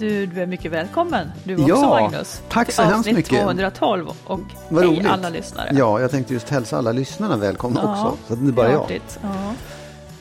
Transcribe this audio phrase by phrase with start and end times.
[0.00, 2.42] Du, du är mycket välkommen du också Ja, Magnus.
[2.48, 3.42] tack till så hemskt avsnitt mycket.
[3.42, 5.06] 212 och Vad hej roligt.
[5.06, 5.70] alla lyssnare.
[5.72, 8.18] Ja, jag tänkte just hälsa alla lyssnarna välkomna också.
[8.26, 9.00] Så att det bara är jag.
[9.22, 9.54] Ja.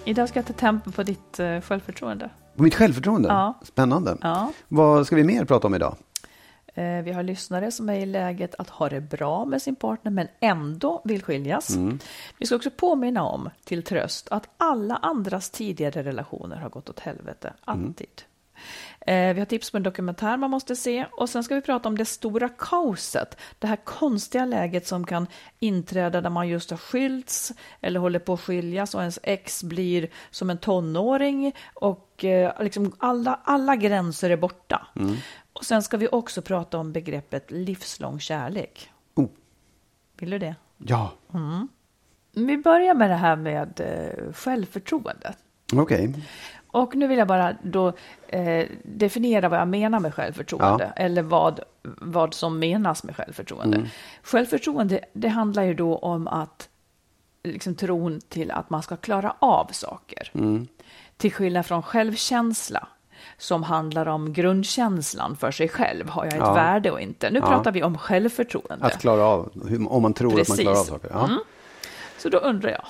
[0.05, 2.29] Idag ska jag ta tempen på ditt uh, självförtroende.
[2.55, 3.29] Och mitt självförtroende?
[3.29, 3.59] Ja.
[3.63, 4.17] Spännande.
[4.21, 4.51] Ja.
[4.67, 5.95] Vad ska vi mer prata om idag?
[6.73, 10.11] Eh, vi har lyssnare som är i läget att ha det bra med sin partner
[10.11, 11.75] men ändå vill skiljas.
[11.75, 11.99] Mm.
[12.37, 16.99] Vi ska också påminna om, till tröst, att alla andras tidigare relationer har gått åt
[16.99, 17.53] helvete.
[17.67, 17.93] Mm.
[19.01, 21.89] Eh, vi har tips på en dokumentär man måste se och sen ska vi prata
[21.89, 23.37] om det stora kaoset.
[23.59, 25.27] Det här konstiga läget som kan
[25.59, 30.09] inträda där man just har skilts eller håller på att skiljas och ens ex blir
[30.31, 34.87] som en tonåring och eh, liksom alla, alla gränser är borta.
[34.95, 35.15] Mm.
[35.53, 38.91] Och sen ska vi också prata om begreppet livslång kärlek.
[39.15, 39.27] Oh.
[40.17, 40.55] Vill du det?
[40.77, 41.11] Ja,
[42.31, 45.33] Vi börjar med det här med eh, självförtroende.
[45.73, 46.13] okej.
[46.71, 47.93] Och nu vill jag bara då
[48.27, 53.89] eh, definiera vad jag menar med självförtroende, eller vad, vad som menas med självförtroende.
[54.23, 56.69] Självförtroende, det handlar ju då om att
[57.43, 60.31] liksom tron till att man ska klara av saker.
[61.17, 62.87] Till skillnad från självkänsla,
[63.37, 66.09] som handlar om grundkänslan för sig själv.
[66.09, 66.53] Har jag ett Ja.
[66.53, 67.29] värde och inte?
[67.29, 68.85] Nu pratar vi om självförtroende.
[68.85, 69.51] Att klara av,
[69.89, 70.89] om man tror att man klarar av Precis.
[70.89, 71.09] saker.
[71.13, 71.29] Ja.
[72.19, 72.85] Så då undrar jag,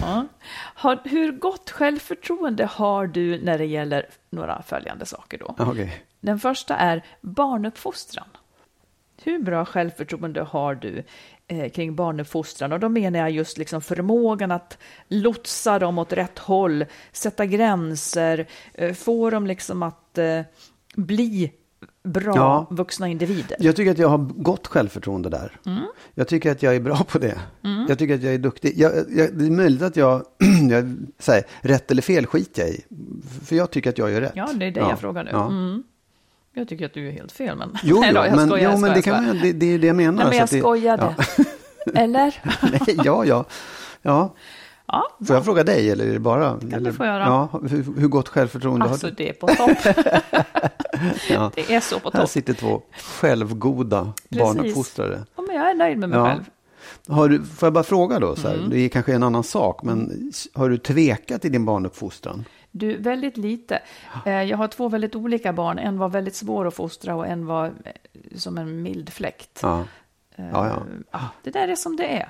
[0.00, 0.26] ja.
[0.74, 5.54] har, hur gott självförtroende har du när det gäller några följande saker då?
[5.58, 6.04] Ja, Okej.
[6.20, 8.28] Den första är barnuppfostran.
[9.22, 11.04] Hur bra självförtroende har du
[11.46, 12.72] eh, kring barnuppfostran?
[12.72, 18.46] Och då menar jag just liksom förmågan att lotsa dem åt rätt håll, sätta gränser,
[18.74, 20.40] eh, få dem liksom att eh,
[20.96, 21.52] bli
[22.04, 22.66] bra Ja.
[22.70, 23.56] vuxna individer.
[23.60, 25.52] Jag tycker att jag har gott självförtroende där.
[26.14, 27.38] Jag tycker att jag är bra på det.
[27.88, 28.72] Jag tycker att jag är duktig.
[28.76, 30.22] Jag, jag, det är möjligt att jag,
[30.70, 32.84] jag säger rätt eller fel skiter jag i.
[33.44, 34.32] För jag tycker att jag gör rätt.
[34.34, 35.30] Ja, det är det jag frågar nu.
[35.32, 35.46] Ja.
[35.46, 35.82] Mm.
[36.56, 37.76] Jag tycker att du är helt fel, men...
[37.82, 39.86] Jo, Nej då, jag men, skojar, jo, men det, kan man, det, det är det
[39.86, 40.12] jag menar.
[40.12, 41.14] Nej, men jag att det- skojade.
[41.94, 42.42] Eller?
[42.86, 43.44] Nej, ja, ja.
[44.02, 44.34] ja.
[44.86, 46.56] Ja, Får jag fråga dig eller är det bara?
[46.56, 47.24] du eller, få göra.
[47.24, 49.16] Ja, hur, hur gott självförtroende alltså har du?
[49.16, 49.96] det är på topp.
[51.30, 51.50] Ja.
[51.54, 52.30] Det är så på Här topp.
[52.30, 52.82] sitter två
[53.20, 54.38] självgoda Precis.
[54.38, 55.24] barnuppfostrare.
[55.36, 56.26] Ja, men jag är nöjd med mig Ja.
[56.26, 56.44] själv.
[57.08, 58.70] Har du, får jag bara fråga då, så här, Mm.
[58.70, 62.44] det är kanske en annan sak, men har du tvekat i din barnuppfostran?
[62.70, 63.82] Du, väldigt lite.
[64.26, 65.78] Eh, Jag har två väldigt olika barn.
[65.78, 67.72] En var väldigt svår att fostra och en var eh,
[68.36, 69.58] som en mild fläkt.
[69.62, 69.80] Ja.
[70.36, 70.82] Eh, Ja, ja.
[71.12, 72.28] ja, Det där är som det är.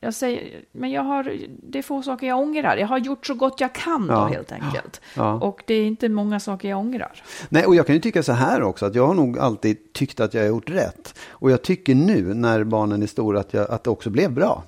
[0.00, 0.06] Ja.
[0.06, 2.76] Jag säger, men jag har, det är få saker jag ångrar.
[2.76, 4.26] Jag har gjort så gott jag kan då Ja.
[4.26, 5.00] helt enkelt.
[5.16, 5.32] Ja.
[5.34, 7.22] Och det är inte många saker jag ångrar.
[7.48, 10.20] Nej, och jag kan ju tycka så här också, att jag har nog alltid tyckt
[10.20, 11.18] att jag har gjort rätt.
[11.30, 14.62] Och jag tycker nu, när barnen är stora, att, jag, att det också blev bra.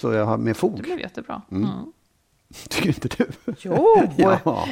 [0.00, 0.80] Så jag har med Det fog.
[0.82, 1.42] blev jättebra.
[1.50, 1.68] Mm.
[2.68, 3.54] Tycker inte du?
[3.58, 3.96] Jo!
[4.16, 4.38] ja.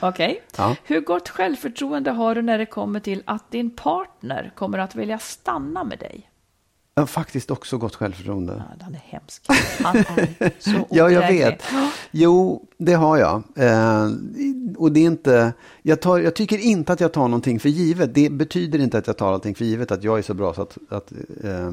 [0.00, 0.42] Okej.
[0.56, 0.76] Ja.
[0.84, 5.18] Hur gott självförtroende har du när det kommer till att din partner kommer att vilja
[5.18, 6.29] stanna med dig?
[7.00, 8.64] Har faktiskt också gott självförtroende.
[8.68, 9.42] Ja, han är hemsk.
[9.82, 11.62] Han är så Ja, jag vet.
[12.10, 13.42] Jo, det har jag.
[13.56, 14.08] Eh,
[14.76, 15.52] och det är inte,
[15.82, 18.14] jag, tar, jag tycker inte att jag tar någonting för givet.
[18.14, 20.62] Det betyder inte att jag tar någonting för givet, att jag är så bra så
[20.62, 21.12] att, att
[21.44, 21.72] eh,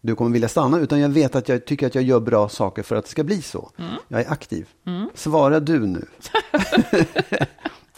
[0.00, 0.78] du kommer vilja stanna.
[0.78, 3.24] Utan jag vet att jag tycker att jag gör bra saker för att det ska
[3.24, 3.70] bli så.
[4.08, 4.68] Jag är aktiv.
[5.14, 6.06] Svara du nu.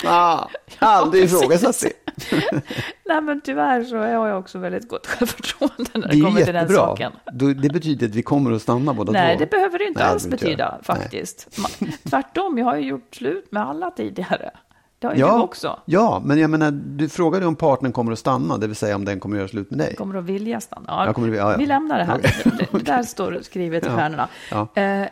[0.05, 0.47] Ah,
[0.79, 1.93] aldrig ifrågasatt det.
[3.07, 6.55] Nej, men tyvärr så har jag också väldigt gott självförtroende när Det det, kommer till
[6.55, 7.13] den saken.
[7.33, 9.45] Det betyder att vi kommer att stanna båda Nej, två.
[9.45, 10.71] det behöver det inte Nej, alls betyda.
[10.71, 10.85] Nej.
[10.85, 11.49] faktiskt.
[11.59, 14.51] Ma- Tvärtom, jag har ju gjort slut med alla tidigare.
[14.99, 15.81] Det har ju du Ja, också.
[15.85, 19.05] ja, men jag menar, du frågade om partnern kommer att stanna, det vill säga om
[19.05, 19.95] den kommer att göra slut med dig.
[19.95, 21.03] Kommer att vilja stanna.
[21.07, 21.57] Jag kommer ja, ja.
[21.59, 22.19] Vi lämnar det här.
[22.19, 22.53] Okej.
[22.73, 23.97] Det, det där står skrivet i Ja.
[23.97, 24.29] stjärnorna.
[24.51, 24.69] Ja.
[24.83, 25.07] Eh,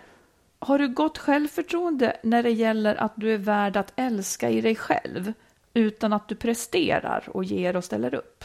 [0.62, 4.76] har du gott självförtroende när det gäller att du är värd att älska i dig
[4.76, 5.32] själv
[5.74, 8.44] utan att du presterar och ger och ställer upp?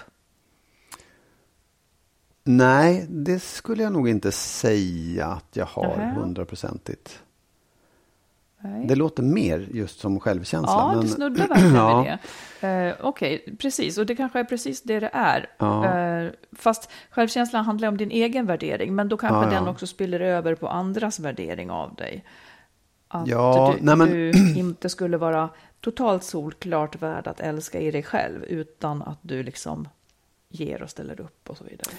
[2.44, 7.24] Nej, det skulle jag nog inte säga att jag har hundraprocentigt.
[8.72, 8.88] Nej.
[8.88, 10.72] Det låter mer just som självkänsla.
[10.74, 11.02] Ja, men...
[11.02, 12.02] det snuddar verkligen Ja.
[12.02, 12.18] vid
[12.62, 12.68] det.
[12.68, 13.98] Eh, Okej, precis.
[13.98, 15.50] Och det kanske är precis det det är.
[15.58, 15.86] Ja.
[16.00, 19.60] Eh, fast självkänslan handlar om din egen värdering, men då kanske ja.
[19.60, 22.26] den också spiller över på andras värdering av dig.
[23.08, 25.50] Att Ja, du, nej, men- du inte skulle vara
[25.82, 29.88] totalt solklart värd att älska i dig själv, utan att du liksom
[30.50, 31.92] ger och ställer upp och så vidare.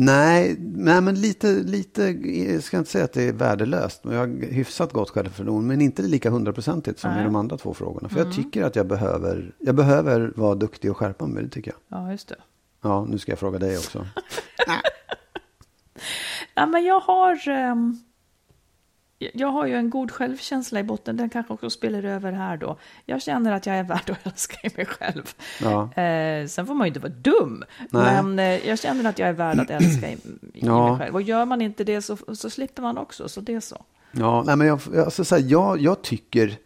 [0.00, 2.02] Nej, nej, men lite, lite,
[2.52, 4.04] jag ska inte säga att det är värdelöst.
[4.04, 7.24] men Jag har hyfsat gott självförtroende, men inte lika hundraprocentigt som i Nej.
[7.24, 8.08] de andra två frågorna.
[8.08, 8.28] För Mm.
[8.28, 11.98] jag tycker att jag behöver, jag behöver vara duktig och skärpa mig, det tycker jag.
[12.00, 12.36] Ja, just det.
[12.82, 14.06] Ja, nu ska jag fråga dig också.
[16.54, 17.48] Ja, men jag har...
[17.48, 17.98] ehm,
[19.18, 22.78] jag har ju en god självkänsla i botten, den kanske också spelar över här då.
[23.04, 25.34] Jag känner att jag är värd att älska i mig själv.
[25.62, 26.02] Ja.
[26.02, 28.22] Eh, sen får man ju inte vara dum, Nej.
[28.22, 30.18] men eh, jag känner att jag är värd att älska i, i
[30.52, 30.88] Ja.
[30.90, 31.14] mig själv.
[31.14, 33.84] Och gör man inte det så, så slipper man också, så det är så.
[34.12, 36.58] Ja, nej, men jag, alltså, så här, jag, jag, tycker,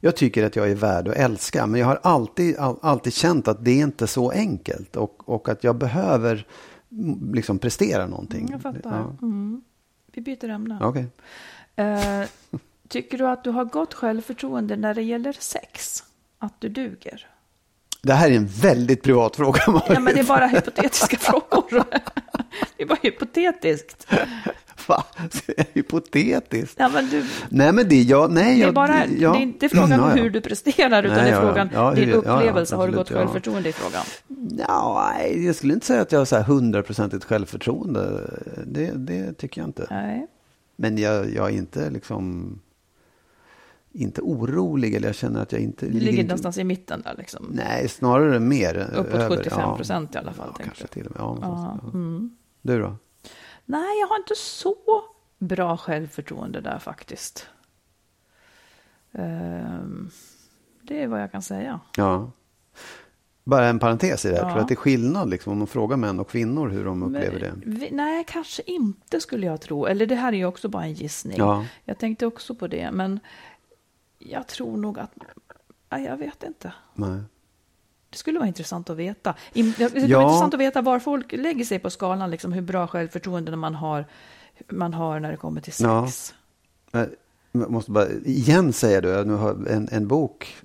[0.00, 3.48] jag tycker att jag är värd att älska, men jag har alltid, all, alltid känt
[3.48, 6.46] att det är inte så enkelt och, och att jag behöver
[7.32, 8.48] liksom prestera någonting.
[8.50, 8.80] Jag fattar.
[9.20, 9.26] Ja.
[9.26, 9.62] Mm.
[10.12, 10.78] Vi byter ämne.
[10.82, 11.06] Okej.
[11.76, 12.22] Eh,
[12.88, 16.04] tycker du att du har gott självförtroende när det gäller sex?
[16.38, 17.26] Att du duger?
[18.02, 19.60] Det här är en väldigt privat fråga.
[19.66, 19.82] Marit.
[19.88, 21.84] Ja, men det är bara hypotetiska frågor.
[22.76, 24.06] Det är bara hypotetiskt.
[24.88, 25.04] Va?
[25.72, 26.74] Hypotetiskt.
[26.78, 29.32] Ja, men du, Nej, men det, jag, nej, det är jag, bara, ja.
[29.32, 30.22] det är inte frågan Ja, om ja.
[30.22, 31.48] hur du presterar, utan Nej, det är ja, ja.
[31.48, 32.76] frågan Ja, din ja, ja, upplevelse.
[32.76, 33.16] har du gott ja.
[33.16, 34.04] självförtroende i frågan?
[34.68, 38.30] Ja, nej, jag skulle inte säga att jag har hundraprocentigt självförtroende.
[38.66, 39.86] Det, det tycker jag inte.
[39.90, 40.26] Nej.
[40.80, 42.58] Men jag, jag är inte liksom
[43.92, 47.14] inte orolig eller jag känner att jag inte Du ligger inte, någonstans i mitten där
[47.18, 47.46] liksom.
[47.50, 48.90] Nej, snarare mer.
[48.94, 50.54] Uppåt över, 75 procent i alla fall.
[50.58, 50.90] Ja, kanske jag.
[50.90, 51.20] till och med.
[51.20, 51.88] Ja, ja.
[51.88, 52.36] mm.
[52.62, 52.96] Du då?
[53.64, 54.76] Nej, jag har inte så
[55.38, 57.46] bra självförtroende där faktiskt.
[59.12, 60.10] Ehm,
[60.82, 61.80] det är vad jag kan säga.
[61.96, 62.30] Ja.
[63.50, 64.42] Bara en parentes i det här.
[64.42, 64.48] Ja.
[64.48, 67.02] Tror du att det är skillnad liksom, om man frågar män och kvinnor hur de
[67.02, 67.52] upplever det?
[67.64, 69.86] Men nej, kanske inte skulle jag tro.
[69.86, 71.38] Eller det här är ju också bara en gissning.
[71.38, 71.64] Ja.
[71.84, 73.20] Jag tänkte också på det, men
[74.18, 75.10] jag tror nog att...
[75.90, 76.72] Nej, jag vet inte.
[76.94, 77.20] Nej.
[78.10, 79.34] Det skulle vara intressant att veta.
[79.52, 80.18] Det skulle Ja.
[80.18, 83.74] vara intressant att veta var folk lägger sig på skalan, liksom hur bra självförtroende man
[83.74, 84.06] har,
[84.68, 86.06] man har när det kommer till Ja.
[86.06, 86.34] sex.
[86.92, 87.10] Men
[87.52, 90.56] Jag måste bara igen säga det, jag nu har en, en bok,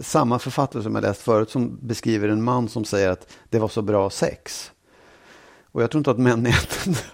[0.00, 3.68] samma författare som jag läst förut, som beskriver en man som säger att det var
[3.68, 4.72] så bra sex.
[5.72, 6.98] Och jag tror inte att män egentligen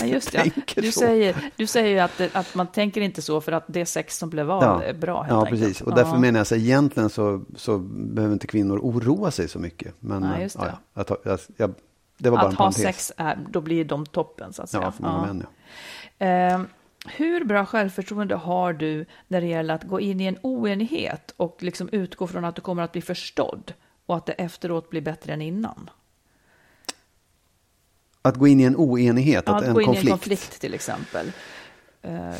[0.00, 0.38] Ja, just det.
[0.42, 1.00] tänker Du så.
[1.00, 4.18] säger, du säger ju att, det- att man tänker inte så för att det sex
[4.18, 5.60] som blev av är bra helt ja, enkelt.
[5.60, 5.80] precis.
[5.80, 6.18] Och därför Ja.
[6.18, 9.94] menar jag så egentligen så, så behöver inte kvinnor oroa sig så mycket.
[10.00, 10.74] Men eh, just ja, det.
[10.94, 11.74] ja, jag jag, jag,
[12.18, 12.82] det var bara en Att ha parentes.
[12.82, 14.82] sex, är, då blir de toppen så att säga.
[14.82, 15.46] Ja, för många män
[16.18, 16.26] ja.
[16.26, 16.60] Eh,
[17.06, 21.62] hur bra självförtroende har du när det gäller att gå in i en oenighet och
[21.62, 23.72] liksom utgå från att du kommer att bli förstådd
[24.06, 25.90] och att det efteråt blir bättre än innan?
[28.22, 30.04] Att gå in i en oenighet, Ja, att att en gå in konflikt.
[30.04, 31.32] i en konflikt till exempel.
[32.02, 32.34] Eh,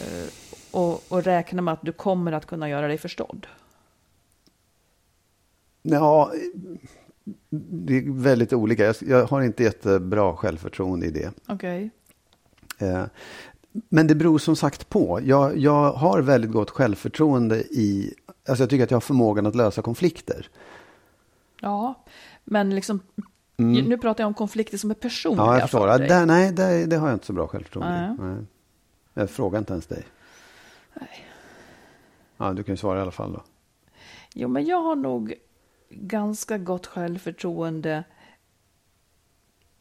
[0.70, 3.46] och, och räkna med att du kommer att kunna göra dig förstådd.
[5.82, 6.32] Ja,
[7.50, 8.94] det är väldigt olika.
[9.00, 11.32] Jag, har inte jättebra självförtroende i det.
[11.46, 11.90] Okej.
[13.72, 15.20] Men det beror som sagt på.
[15.22, 18.14] Jag, jag har väldigt gott självförtroende i...
[18.48, 20.48] Alltså jag tycker att jag har förmågan att lösa konflikter.
[21.60, 22.04] Ja,
[22.44, 23.00] men liksom,
[23.56, 25.54] nu pratar jag om konflikter som är personliga Mm.
[25.54, 25.88] Ja, jag förstår.
[25.88, 26.08] för dig.
[26.08, 28.16] där, nej, där, det har jag inte så bra självförtroende.
[28.18, 28.30] Nej.
[28.34, 28.44] Nej.
[29.14, 30.04] Jag frågar inte ens dig.
[30.94, 31.26] Nej.
[32.36, 33.42] Ja, du kan ju svara i alla fall då.
[34.34, 35.34] Jo, men jag har nog
[35.90, 38.04] ganska gott självförtroende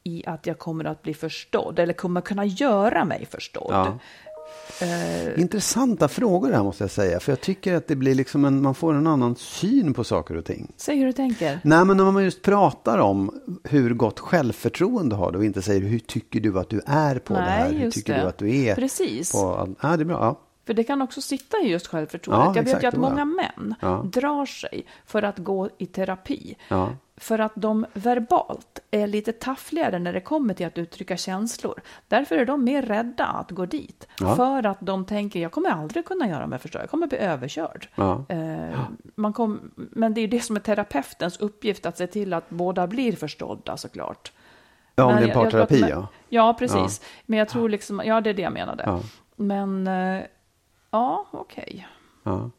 [0.10, 3.70] i att jag kommer att bli förstådd, eller kommer kunna göra mig förstådd.
[3.70, 3.98] Ja.
[4.82, 7.20] Eh, Intressanta frågor här måste jag säga.
[7.20, 10.38] För jag tycker att det blir liksom en, man får en annan syn på saker
[10.38, 10.72] och ting.
[10.78, 11.60] säg hur du tänker.
[11.64, 15.82] Nej, men när man just pratar om hur gott självförtroende har du och inte säger
[15.82, 17.72] hur tycker du att du är på det Nej, här?
[17.72, 18.22] Hur tycker det.
[18.22, 19.32] du att du är Precis.
[19.32, 19.76] på.
[19.82, 20.20] Ja, det är bra.
[20.22, 20.40] Ja.
[20.70, 22.46] För det kan också sitta i just självförtroendet.
[22.46, 24.06] Ja, jag vet exakt, ju att många män Ja.
[24.06, 26.56] drar sig för att gå i terapi.
[26.68, 26.90] Ja.
[27.18, 31.82] För att de verbalt är lite taffligare när det kommer till att uttrycka känslor.
[32.08, 34.08] Därför är de mer rädda att gå dit.
[34.18, 37.88] För att de tänker, jag kommer aldrig kunna göra mig förstådd, jag kommer bli överkörd.
[38.30, 38.80] Eh,
[39.16, 42.50] man kom, men det är ju det som är terapeutens uppgift, att se till att
[42.50, 44.32] båda blir förstådda såklart.
[44.96, 46.08] Ja, om Men det är parterapi, ja.
[46.30, 47.02] Ja, precis.
[47.26, 49.00] Men jag tror liksom, ja det är det jag menade.
[49.36, 50.24] Men, eh,
[50.92, 51.88] ja, okej.
[52.24, 52.50] ja.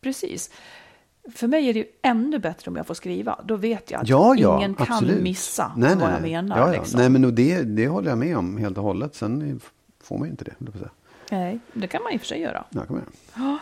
[0.00, 0.50] Precis.
[1.34, 3.40] För mig är det ju ännu bättre om jag får skriva.
[3.44, 5.14] Då vet jag att Ja, ja, ingen absolut.
[5.14, 6.12] kan missa nej, vad nej.
[6.12, 6.58] jag menar.
[6.58, 6.78] Ja, ja.
[6.80, 7.00] Liksom.
[7.00, 9.14] Nej, men det, det håller jag med om helt och hållet.
[9.14, 9.60] Sen
[10.02, 10.54] får man ju inte det.
[11.30, 12.64] Nej, det kan man i och för sig göra.
[12.70, 13.10] Ja, kom igen.
[13.34, 13.58] Ja.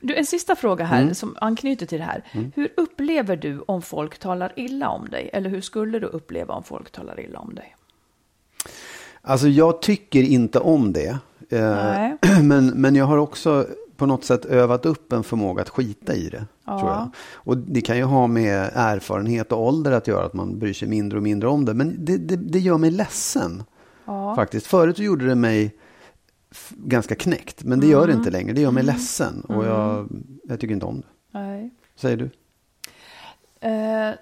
[0.00, 1.14] Du, en sista fråga här Mm.
[1.14, 2.24] som anknyter till det här.
[2.54, 5.30] Hur upplever du om folk talar illa om dig?
[5.32, 7.76] Eller hur skulle du uppleva om folk talar illa om dig?
[9.22, 11.18] Alltså jag tycker inte om det.
[11.48, 12.16] Eh, Nej.
[12.42, 16.28] Men, men jag har också på något sätt övat upp en förmåga att skita i
[16.28, 16.46] det.
[16.64, 16.78] Ja.
[16.78, 17.10] Tror jag.
[17.34, 20.88] Och det kan ju ha med erfarenhet och ålder att göra, att man bryr sig
[20.88, 21.74] mindre och mindre om det.
[21.74, 23.62] Men det, det, det gör mig ledsen.
[24.04, 24.36] Ja.
[24.36, 24.66] Faktiskt.
[24.66, 25.74] Förut gjorde det mig
[26.76, 28.52] ganska knäckt, men det gör det inte längre.
[28.52, 30.08] Det gör mig ledsen och jag,
[30.44, 31.38] jag tycker inte om det.
[31.38, 31.70] Nej.
[31.94, 32.30] Säger du?
[33.60, 34.14] Eh,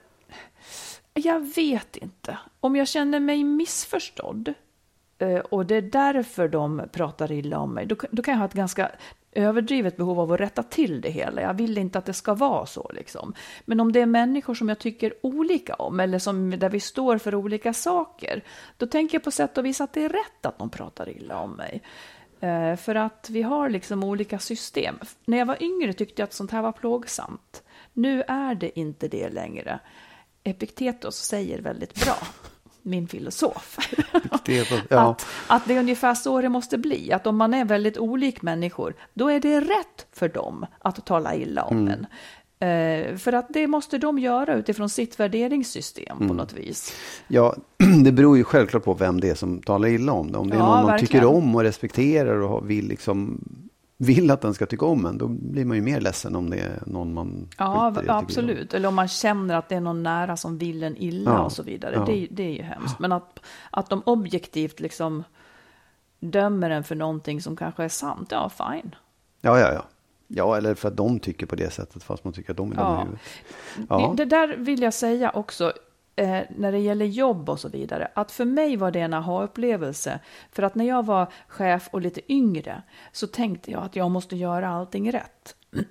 [1.15, 2.39] jag vet inte.
[2.61, 4.55] Om jag känner mig missförstådd eh,
[5.19, 8.47] Eh, och det är därför de pratar illa om mig, då, då kan jag ha
[8.47, 8.91] ett ganska
[9.33, 11.43] överdrivet behov av att rätta till det hela.
[11.43, 12.91] Jag vill inte att det ska vara så.
[12.95, 13.35] Liksom.
[13.65, 17.19] Men om det är människor som jag tycker olika om eller som, där vi står
[17.19, 18.45] för olika saker,
[18.77, 21.41] då tänker jag på sätt och vis att det är rätt att de pratar illa
[21.41, 21.83] om mig.
[22.41, 24.99] Eh, för att vi har liksom olika system.
[25.25, 27.63] När jag var yngre tyckte jag att sånt här var plågsamt.
[27.93, 29.81] Nu är det inte det längre.
[30.45, 32.17] Epiktetos säger väldigt bra,
[32.83, 33.79] min filosof,
[34.89, 35.11] Ja.
[35.11, 37.13] att, att det är ungefär så det måste bli.
[37.13, 41.35] Att om man är väldigt olik människor, då är det rätt för dem att tala
[41.35, 41.89] illa om Mm.
[41.95, 42.07] en.
[42.61, 46.29] Eh, för att det måste de göra utifrån sitt värderingssystem Mm.
[46.29, 46.93] på något vis.
[47.29, 47.55] Ja,
[48.05, 50.39] det beror ju självklart på vem det är som talar illa om det.
[50.39, 51.07] Om det är Ja, någon man verkligen.
[51.07, 53.41] tycker om och respekterar och vill, liksom,
[54.01, 56.57] vill att den ska tycka om en, då blir man ju mer ledsen om det
[56.57, 58.75] är någon man Ja, skiter i absolut.
[58.75, 61.53] Eller om man känner att det är någon nära som vill en illa Ja, och
[61.53, 61.95] så vidare.
[61.95, 62.05] ja.
[62.05, 62.99] Det, det är ju hemskt.
[62.99, 63.41] Men att,
[63.71, 65.25] att de objektivt liksom
[66.21, 68.95] dömer en för någonting som kanske är sant, ja fine.
[69.41, 69.85] Ja, ja, ja.
[70.31, 72.77] Ja, eller för att de tycker på det sättet, fast man tycker att de är
[72.77, 73.21] dumma i huvudet.
[73.89, 74.15] Ja.
[74.17, 75.73] Det, det där vill jag säga också
[76.19, 78.09] eh, när det gäller jobb och så vidare.
[78.15, 80.21] Att för mig var det en aha-upplevelse.
[80.53, 82.83] För att när jag var chef och lite yngre
[83.13, 85.55] så tänkte jag att jag måste göra allting rätt.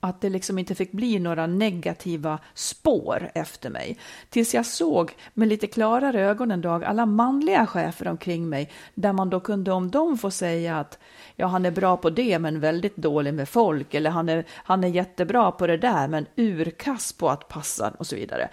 [0.00, 3.98] Att det liksom inte fick bli några negativa spår efter mig.
[4.28, 8.70] Tills jag såg med lite klarare ögon en dag alla manliga chefer omkring mig.
[8.94, 10.98] Där man då kunde om dem få säga att
[11.36, 13.94] ja, han är bra på det men väldigt dålig med folk.
[13.94, 18.06] Eller han är, han är jättebra på det där men urkass på att passa och
[18.06, 18.48] så vidare.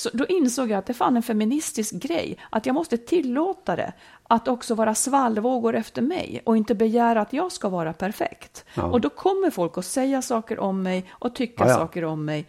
[0.00, 3.92] Så då insåg jag att det fann en feministisk grej, att jag måste tillåta det,
[4.22, 8.64] att också vara svallvågor efter mig och inte begära att jag ska vara perfekt.
[8.74, 8.82] Ja.
[8.84, 11.76] Och då kommer folk att säga saker om mig och tycka Ja, ja.
[11.76, 12.46] saker om mig.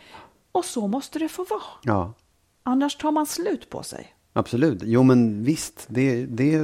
[0.51, 1.45] Och så måste det få
[1.83, 2.13] vara.
[2.63, 4.15] Annars tar man slut på sig.
[4.33, 4.81] absolut.
[4.85, 6.59] Jo, men visst, det, det,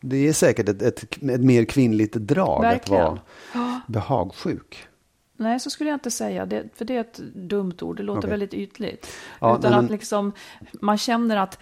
[0.00, 3.02] det är säkert ett, ett, ett mer kvinnligt drag Verkligen.
[3.06, 3.18] att
[3.54, 4.87] vara behagsjuk.
[5.40, 8.18] Nej, så skulle jag inte säga, det, för det är ett dumt ord, det låter
[8.20, 8.30] Okej.
[8.30, 9.08] väldigt ytligt.
[9.40, 10.32] Ja, Utan nej, att men- liksom,
[10.72, 11.58] man känner att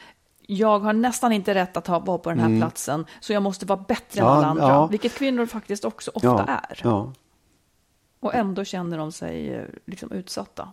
[0.47, 3.67] jag har nästan inte rätt att ha, vara på den här platsen, så jag måste
[3.67, 4.33] vara bättre än Mm.
[4.33, 4.65] Ja, alla andra.
[4.69, 4.87] ja.
[4.87, 7.07] Vilket kvinnor faktiskt också ofta är.
[8.21, 10.69] Och ändå känner de sig eh, liksom utsatta.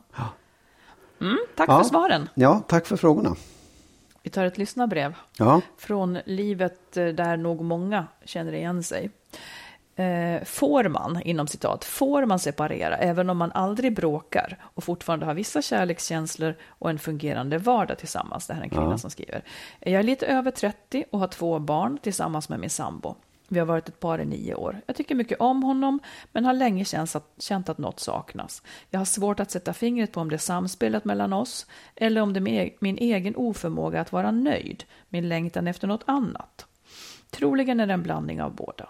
[1.21, 2.29] Mm, tack för svaren.
[2.33, 3.35] ja, tack för frågorna.
[4.23, 9.11] Vi tar ett lyssnarbrev Ja, från livet eh, där nog många känner igen sig.
[9.95, 15.25] Eh, får man, inom citat, får man separera även om man aldrig bråkar och fortfarande
[15.25, 18.47] har vissa kärlekskänslor och en fungerande vardag tillsammans?
[18.47, 18.97] Det här är en kvinna Ja.
[18.97, 19.43] som skriver.
[19.79, 23.15] Jag är lite över 30 och har två barn tillsammans med min sambo.
[23.47, 24.81] Vi har varit ett par i nio år.
[24.85, 25.99] Jag tycker mycket om honom,
[26.31, 28.61] men har länge känt att, känt att något saknas.
[28.89, 32.33] Jag har svårt att sätta fingret på om det är samspelet mellan oss eller om
[32.33, 36.65] det är min, e- egen oförmåga att vara nöjd, min längtan efter något annat.
[37.29, 38.89] Troligen är det en blandning av båda.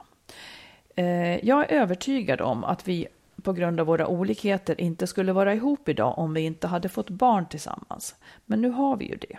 [0.95, 3.07] Eh, Jag är övertygad om att vi
[3.41, 7.09] på grund av våra olikheter inte skulle vara ihop idag om vi inte hade fått
[7.09, 8.15] barn tillsammans.
[8.45, 9.37] Men nu har vi ju det.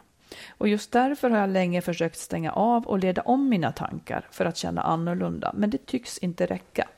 [0.58, 4.44] Och just därför har jag länge försökt stänga av och leda om mina tankar för
[4.44, 6.88] att känna annorlunda, men det tycks inte räcka.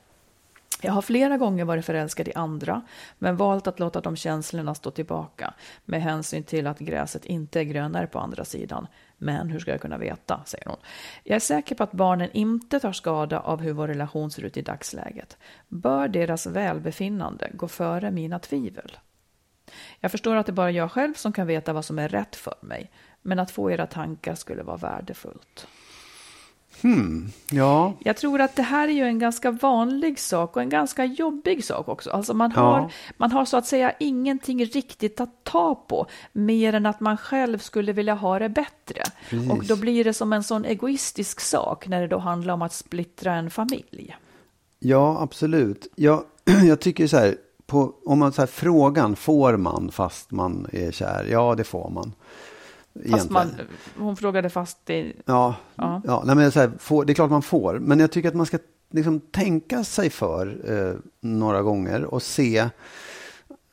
[0.83, 2.83] Jag har flera gånger varit förälskad i andra,
[3.19, 7.65] men valt att låta de känslorna stå tillbaka med hänsyn till att gräset inte är
[7.65, 8.87] grönare på andra sidan.
[9.19, 10.79] Men hur ska jag kunna veta, säger hon.
[11.25, 14.57] Jag är säker på att barnen inte tar skada av hur vår relation ser ut
[14.57, 15.39] i dagsläget.
[15.69, 18.97] Bör deras välbefinnande gå före mina tvivel?
[20.01, 22.37] Jag förstår att det bara är jag själv som kan veta vad som är rätt
[22.37, 22.91] för mig,
[23.23, 25.67] men att få era tankar skulle vara värdefullt.
[26.83, 27.93] Hmm, ja.
[27.99, 31.65] Jag tror att det här är ju en ganska vanlig sak och en ganska jobbig
[31.65, 32.11] sak också.
[32.11, 32.61] Alltså man Ja.
[32.63, 37.17] har, man har så att säga ingenting riktigt att ta på, mer än att man
[37.17, 39.03] själv skulle vilja ha det bättre.
[39.31, 39.51] Precis.
[39.51, 42.73] Och då blir det som en sån egoistisk sak när det då handlar om att
[42.73, 44.17] splittra en familj.
[44.79, 45.87] Ja, absolut.
[45.95, 46.23] Jag,
[46.67, 50.93] jag tycker så här, på, om man så här, frågan, får man fast man är
[50.93, 51.27] kär?
[51.31, 52.13] Ja, det får man.
[53.11, 53.51] Fast man,
[53.99, 55.13] hon frågade fast det...
[55.25, 56.03] Ja, Ja.
[56.05, 56.23] ja.
[56.27, 57.79] nej, men så här, får, det är klart man får.
[57.79, 58.59] Men jag tycker att man ska
[58.91, 62.69] liksom tänka sig för eh, några gånger och se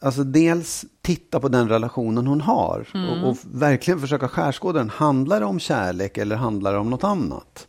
[0.04, 4.90] Alltså dels titta på den relationen hon har och, och verkligen försöka skärskåda den.
[4.90, 7.68] Handlar det om kärlek eller handlar det om något annat?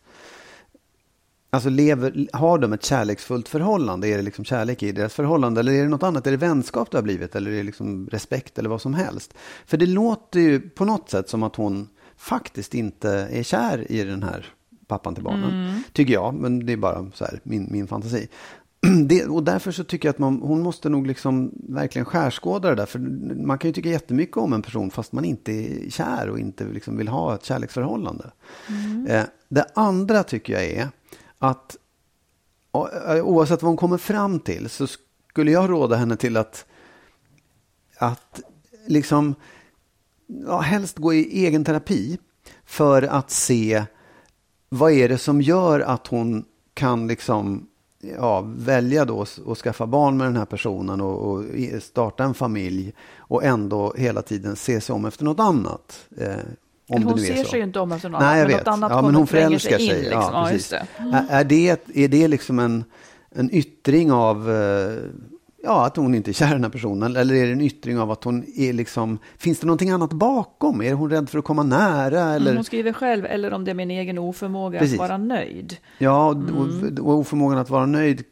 [1.55, 4.09] Alltså lever, har de ett kärleksfullt förhållande?
[4.09, 5.61] Är det liksom kärlek i deras förhållande?
[5.61, 6.27] Eller är det något annat?
[6.27, 7.37] Är det vänskap det har blivit?
[7.37, 9.35] Eller är det liksom respekt eller vad som helst?
[9.67, 14.05] För det låter ju på något sätt som att hon faktiskt inte är kär i
[14.05, 14.47] den här
[14.87, 15.83] pappan till barnen.
[15.93, 18.29] Tycker jag, men det är bara så här, min, min fantasi.
[19.07, 22.75] Det, och därför så tycker jag att man, hon måste nog liksom verkligen skärskåda det
[22.75, 22.87] där.
[22.87, 22.99] För
[23.47, 26.65] man kan ju tycka jättemycket om en person fast man inte är kär och inte
[26.65, 28.31] liksom vill ha ett kärleksförhållande.
[29.09, 30.89] Eh, det andra tycker jag är
[31.38, 31.76] att
[33.23, 34.87] oavsett vad hon kommer fram till så
[35.31, 36.67] skulle jag råda henne till att,
[37.99, 38.41] att
[38.87, 39.35] liksom
[40.26, 42.19] ja, helst gå i egen terapi
[42.64, 43.85] för att se
[44.69, 47.67] vad är det som gör att hon kan liksom
[48.00, 51.45] ja, välja då att skaffa barn med den här personen och, och
[51.83, 56.07] starta en familj och ändå hela tiden se sig om efter något annat.
[56.19, 56.37] Eh,
[56.88, 57.50] om hon det nu är ser så.
[57.50, 58.69] sig ju inte om efter något Nej, jag vet.
[58.69, 60.03] annat ja, men hon förälskar sig sig.
[60.03, 60.21] Liksom.
[60.21, 60.73] Ja, Ja, precis.
[60.73, 61.17] just det.
[61.17, 61.88] Är, är det.
[61.95, 62.85] Är det liksom en,
[63.35, 64.97] en yttring av eh,
[65.64, 67.16] ja, att hon inte är kär i den här personen?
[67.16, 69.18] Eller är det en yttring av att hon är liksom...
[69.38, 70.83] Finns det någonting annat bakom?
[70.83, 72.21] Är hon rädd för att komma nära?
[72.21, 72.54] Eller?
[72.54, 75.00] Hon skriver själv, eller om det är min egen oförmåga Precis.
[75.00, 75.76] att vara nöjd.
[75.99, 76.56] Ja, Mm.
[76.56, 78.25] och, och oförmågan att vara nöjd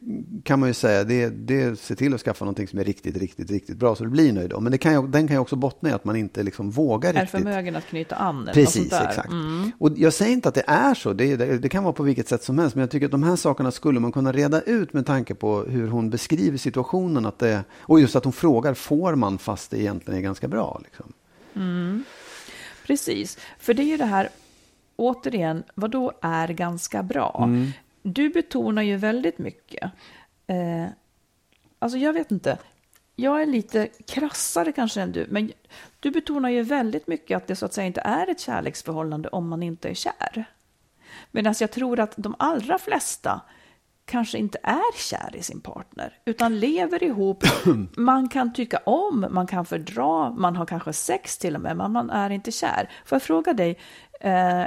[0.43, 3.51] kan man ju säga, det, det ser till att skaffa någonting som är riktigt, riktigt,
[3.51, 4.49] riktigt bra så du blir nöjd.
[4.49, 4.59] då.
[4.59, 7.09] Men det kan ju, den kan ju också bottna i att man inte liksom vågar
[7.09, 7.29] Är riktigt.
[7.29, 9.31] förmögen att knyta an Precis, exakt.
[9.31, 9.71] Mm.
[9.79, 12.27] Och jag säger inte att det är så, det, det, det kan vara på vilket
[12.27, 14.93] sätt som helst, men jag tycker att de här sakerna skulle man kunna reda ut
[14.93, 17.22] med tanke på hur hon beskriver situationen.
[17.25, 20.81] Att det, och just att hon frågar, får man fast det egentligen är ganska bra?
[20.83, 21.13] Liksom.
[22.85, 24.29] Precis, för det är ju det här,
[24.95, 27.41] återigen, vad då är ganska bra?
[27.43, 27.71] Mm.
[28.01, 29.91] Du betonar ju väldigt mycket.
[30.47, 30.85] Eh,
[31.79, 32.57] alltså jag vet inte,
[33.15, 35.51] jag är lite krassare kanske än du, men
[35.99, 39.49] du betonar ju väldigt mycket att det så att säga inte är ett kärleksförhållande om
[39.49, 40.45] man inte är kär.
[41.31, 43.41] Medan jag tror att de allra flesta
[44.05, 47.43] kanske inte är kär i sin partner, utan lever ihop.
[47.97, 51.91] Man kan tycka om, man kan fördra, man har kanske sex till och med, men
[51.91, 52.89] man är inte kär.
[53.05, 53.79] Får jag fråga dig,
[54.19, 54.63] eh,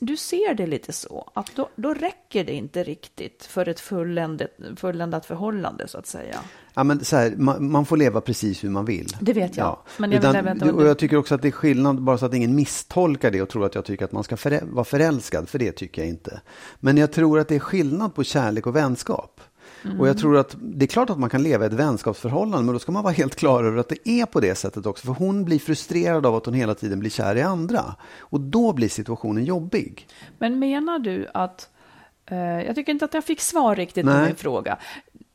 [0.00, 4.50] du ser det lite så, att då, då räcker det inte riktigt för ett fulländat,
[4.76, 6.40] fulländat förhållande så att säga.
[6.74, 9.08] Ja, men så här, man, man får leva precis hur man vill.
[9.20, 11.52] Det vet jag, men jag vill Utan, vad och jag tycker också att det är
[11.52, 14.36] skillnad, bara så att ingen misstolkar det och tror att jag tycker att man ska
[14.36, 16.40] förä- vara förälskad, för det tycker jag inte.
[16.80, 19.40] Men jag tror att det är skillnad på kärlek och vänskap.
[19.84, 20.06] Och Mm.
[20.06, 22.78] jag tror att det är klart att man kan leva i ett vänskapsförhållande, men då
[22.78, 25.06] ska man vara helt klar över att det är på det sättet också.
[25.06, 27.94] För hon blir frustrerad av att hon hela tiden blir kär i andra.
[28.18, 30.06] Och då blir situationen jobbig.
[30.38, 31.68] Men menar du att,
[32.30, 34.26] eh, jag tycker inte att jag fick svar riktigt på Nej.
[34.26, 34.78] min fråga.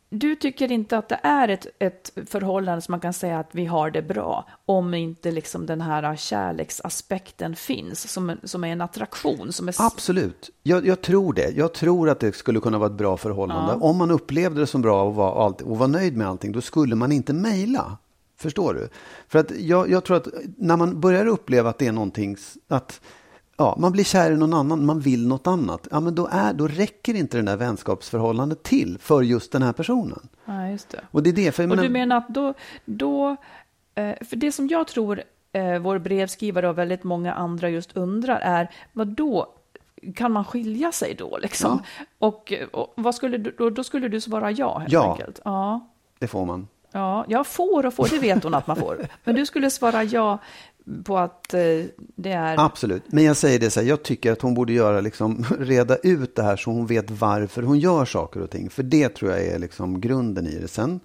[0.10, 3.66] Du tycker inte att det är ett, ett förhållande som man kan säga att vi
[3.66, 9.54] har det bra om inte liksom den här kärleksaspekten finns som, som är en attraktion.
[9.54, 11.50] Som är, Absolut, jag, jag tror det.
[11.50, 13.74] Jag tror att det skulle kunna vara ett bra förhållande.
[13.74, 16.62] Om man upplevde det som bra och var, allt, och var nöjd med allting, då
[16.62, 17.98] skulle man inte mejla.
[18.38, 18.90] Förstår du?
[19.28, 23.02] För att jag, jag tror att när man börjar uppleva att det är någonting, att
[23.58, 26.54] ja, man blir kär i någon annan, man vill något annat, ja, men då, är,
[26.54, 30.28] då räcker inte det där vänskapsförhållandet till för just den här personen.
[30.46, 31.00] Ja, just det.
[31.12, 32.54] Och det är det, för Och menar- du menar att då,
[32.86, 33.36] då
[33.96, 38.40] eh, för det som jag tror eh, vår brevskrivare och väldigt många andra just undrar
[38.40, 39.54] är, vad då
[40.16, 41.82] kan man skilja sig då liksom?
[42.20, 45.12] Och, och vad skulle du, då, då skulle du svara ja helt Ja.
[45.12, 45.40] enkelt?
[45.46, 45.88] Ja.
[46.20, 46.68] det får man.
[46.92, 49.08] Ja, jag får och får, det vet hon att man får.
[49.24, 50.38] Men du skulle svara ja
[51.04, 51.60] på att eh,
[52.16, 52.60] det är...
[52.60, 55.98] Absolut, men jag säger det så här, jag tycker att hon borde göra liksom, reda
[55.98, 58.70] ut det här så hon vet varför hon gör saker och ting.
[58.70, 60.68] För det tror jag är liksom grunden i det.
[60.68, 61.00] Sen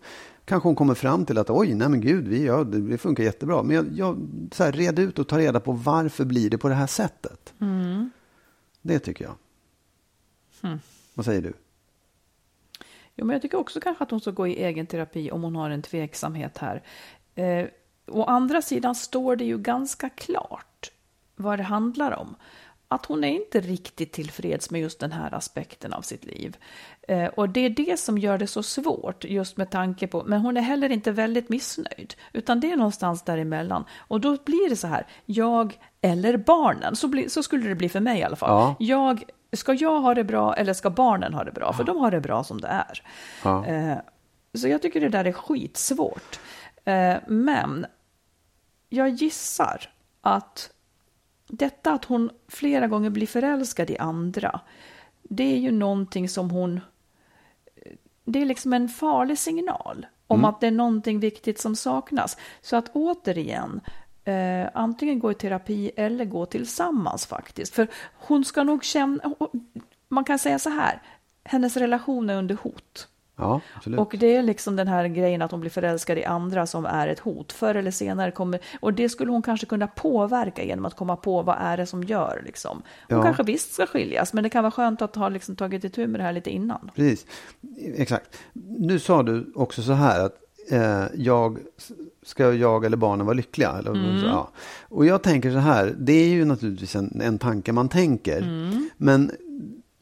[0.44, 3.62] kanske hon kommer fram till att oj, nej men gud, vi, ja, det, funkar jättebra.
[3.62, 4.18] Men jag, jag
[4.52, 7.54] så här, red ut och ta reda på varför blir det på det här sättet.
[7.60, 8.10] Mm.
[8.82, 9.34] Det tycker jag.
[10.62, 10.80] Hmm.
[11.14, 11.52] Vad säger du?
[13.14, 15.56] Jo, men jag tycker också kanske att hon ska gå i egen terapi om hon
[15.56, 16.82] har en tveksamhet här.
[17.34, 17.66] Eh,
[18.06, 20.90] å andra sidan står det ju ganska klart
[21.36, 22.36] vad det handlar om.
[22.88, 26.56] Att hon är inte riktigt tillfreds med just den här aspekten av sitt liv.
[27.08, 30.40] Eh, och det är det som gör det så svårt, just med tanke på, men
[30.40, 33.84] hon är heller inte väldigt missnöjd, utan det är någonstans däremellan.
[33.98, 37.88] Och då blir det så här, jag eller barnen, så, bli, så skulle det bli
[37.88, 38.50] för mig i alla fall.
[38.50, 38.76] Ja.
[38.78, 41.72] Jag, ska jag ha det bra eller ska barnen ha det bra?
[41.72, 43.02] För de har det bra som det är.
[43.42, 43.66] Ja.
[43.66, 43.98] Eh,
[44.54, 46.40] så jag tycker det där är skitsvårt.
[46.84, 47.86] Eh, men
[48.88, 49.90] jag gissar
[50.20, 50.72] att
[51.46, 54.60] detta att hon flera gånger blir förälskad i andra,
[55.22, 56.80] det är ju någonting som hon...
[58.24, 62.36] Det är liksom en farlig signal om att det är någonting viktigt som saknas.
[62.60, 63.80] Så att återigen,
[64.24, 67.74] eh, antingen gå i terapi eller gå tillsammans faktiskt.
[67.74, 69.34] För hon ska nog känna...
[70.08, 71.02] Man kan säga så här,
[71.44, 73.08] hennes relation är under hot.
[73.42, 74.00] Ja, absolut.
[74.00, 77.08] Och det är liksom den här grejen att hon blir förälskad i andra som är
[77.08, 77.52] ett hot.
[77.52, 81.42] Förr eller senare kommer, och det skulle hon kanske kunna påverka genom att komma på
[81.42, 82.82] vad är det som gör liksom.
[83.08, 83.22] Hon Ja.
[83.22, 86.20] kanske visst ska skiljas, men det kan vara skönt att ha liksom tagit itu med
[86.20, 86.90] det här lite innan.
[86.94, 87.26] Precis.
[87.96, 88.36] Exakt.
[88.78, 90.34] Nu sa du också så här att
[90.70, 91.58] eh, jag,
[92.22, 93.70] ska jag eller barnen vara lyckliga?
[93.78, 94.24] Eller, Mm.
[94.24, 94.48] ja.
[94.88, 98.38] Och jag tänker så här, det är ju naturligtvis en, en tanke man tänker.
[98.42, 98.90] Mm.
[98.96, 99.30] Men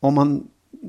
[0.01, 0.47] om man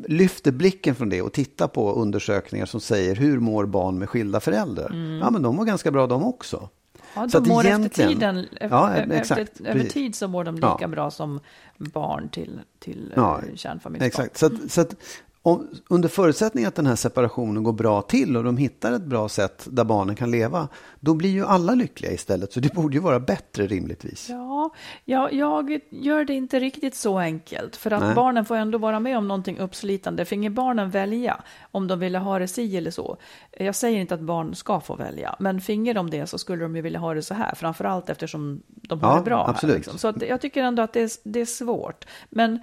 [0.07, 4.39] lyfter blicken från det och tittar på undersökningar som säger hur mår barn med skilda
[4.39, 5.19] föräldrar?
[5.21, 6.57] Ja, men de mår ganska bra de också.
[6.57, 6.69] Mm.
[7.15, 9.93] Ja, Så de mår efter tiden, Ja, efter, exakt, över precis.
[9.93, 10.87] tid så mår de lika Ja.
[10.87, 11.39] bra som
[11.77, 14.07] barn till, till Ja, ja, kärnfamiljsbarn.
[14.25, 14.37] Exakt.
[14.37, 14.95] Så att, så att
[15.43, 19.29] om, under förutsättning att den här separationen går bra till och de hittar ett bra
[19.29, 20.67] sätt där barnen kan leva,
[20.99, 22.53] då blir ju alla lyckliga istället.
[22.53, 24.29] Så det borde ju vara bättre rimligtvis.
[24.29, 24.73] Ja,
[25.05, 27.75] jag, jag gör det inte riktigt så enkelt.
[27.75, 28.15] För att Nej.
[28.15, 30.25] barnen får ändå vara med om någonting uppslitande.
[30.25, 33.17] Finge barnen välja om de ville ha det si eller så.
[33.51, 36.75] Jag säger inte att barn ska få välja, men finge de det så skulle de
[36.75, 37.55] ju vilja ha det så här.
[37.55, 39.47] Framförallt eftersom de har Ja, det bra.
[39.47, 39.73] absolut.
[39.73, 39.97] Här, liksom.
[39.97, 42.05] Så jag tycker ändå att det är, det är svårt.
[42.29, 42.59] Men,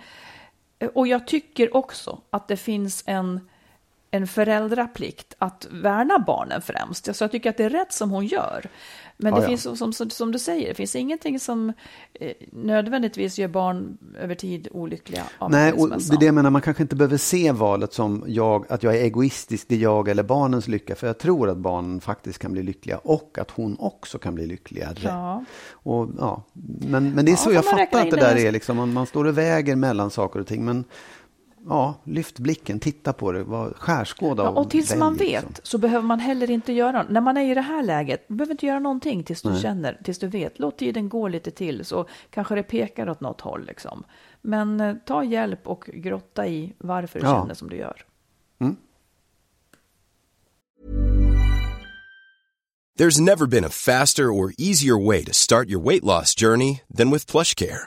[0.79, 3.49] Eh, och jag tycker också att det finns en
[4.11, 7.16] en föräldraplikt att värna barnen främst.
[7.16, 8.71] Så jag tycker att det är rätt som hon gör.
[9.21, 9.47] Men det ja.
[9.47, 11.73] finns, som, som, som du säger, det finns ingenting som
[12.14, 16.62] eh, nödvändigtvis gör barn över tid olyckliga Nej, och det är det jag menar, man
[16.62, 20.23] kanske inte behöver se valet som jag, att jag är egoistisk, det är jag eller
[20.23, 20.94] barnens lycka.
[20.94, 24.47] För jag tror att barnen faktiskt kan bli lyckliga och att hon också kan bli
[24.47, 24.94] lyckligare.
[25.03, 25.44] Ja.
[25.71, 26.42] Och, ja,
[26.88, 28.53] men, men det är så jag fattar att det där är.
[28.53, 30.64] Liksom, man, man står och väger mellan saker och ting.
[30.64, 30.85] Men
[31.68, 35.55] ja, lyft blicken, titta på det, var skärskåda Ja, och tills välj, man vet liksom.
[35.62, 38.53] så behöver man heller inte göra, när man är i det här läget, du behöver
[38.55, 40.59] inte göra någonting tills du känner, tills du vet.
[40.59, 44.05] Låt tiden gå lite till så kanske det pekar åt något håll liksom.
[44.40, 47.40] Men eh, ta hjälp och grotta i varför du Ja.
[47.42, 48.05] känner som du gör.
[52.99, 57.11] There's never been a faster or easier way to start your weight loss journey than
[57.12, 57.87] with PlushCare.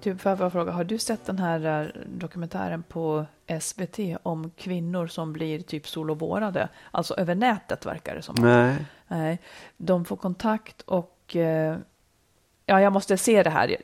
[0.00, 3.26] Typ, får jag fråga, har du sett den här eh, dokumentären på
[3.60, 6.68] SVT om kvinnor som blir typ solovårade?
[6.90, 8.34] Alltså över nätet verkar det som.
[8.38, 8.76] Nej.
[9.08, 9.38] Nej.
[9.76, 11.76] De får kontakt och eh,
[12.66, 13.76] ja, jag måste se det här.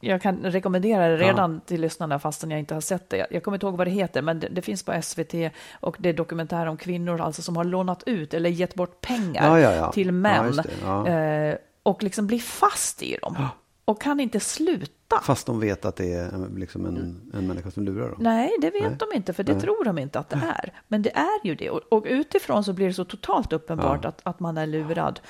[0.00, 3.26] Jag, kan rekommendera det redan till lyssnarna fastän jag inte har sett det.
[3.30, 5.34] Jag, kommer inte ihåg vad det heter, men det, det, finns på SVT
[5.72, 9.58] och det är dokumentär om kvinnor alltså som har lånat ut eller gett bort pengar
[9.58, 9.92] Ja, ja, ja.
[9.92, 10.64] till Ja, män det.
[10.82, 11.08] Ja.
[11.08, 13.48] eh, och liksom blir fast i dem
[13.84, 15.20] och kan inte sluta.
[15.22, 18.16] Fast de vet att det är en- liksom en, en människa som lurar dem.
[18.20, 18.96] Nej, det vet Nej.
[19.10, 20.72] de inte, för det tror de inte att det är.
[20.88, 21.70] Men det är ju det.
[21.70, 25.20] Och, och utifrån så blir det så totalt uppenbart att, att man är lurad.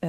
[0.00, 0.08] Eh,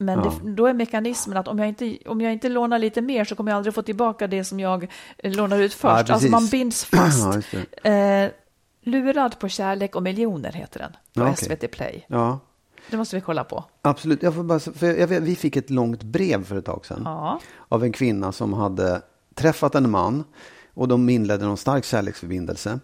[0.00, 0.32] men Ja.
[0.44, 3.34] det, då är mekanismen att om jag, inte, om jag inte lånar lite mer så
[3.34, 6.10] kommer jag aldrig få tillbaka det som jag eh, lånar ut Ja, först.
[6.10, 6.30] alltså precis.
[6.30, 7.48] man binds fast.
[7.82, 7.90] Ja.
[7.90, 8.30] Eh,
[8.82, 11.36] lurad på kärlek och miljoner heter den på Ja, okej.
[11.58, 12.04] SVT Play.
[12.08, 12.38] Ja,
[12.90, 13.64] Det måste vi kolla på.
[13.82, 14.22] absolut.
[14.22, 17.02] Jag får bara, för jag vet, vi fick ett långt brev för ett tag sedan.
[17.04, 17.40] Ja.
[17.68, 19.02] av en kvinna som hade
[19.34, 20.24] träffat en man
[20.74, 22.80] och de inledde någon stark kärleksförbindelse.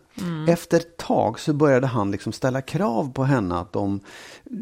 [0.48, 4.00] Efter ett tag så började han liksom ställa krav på henne att de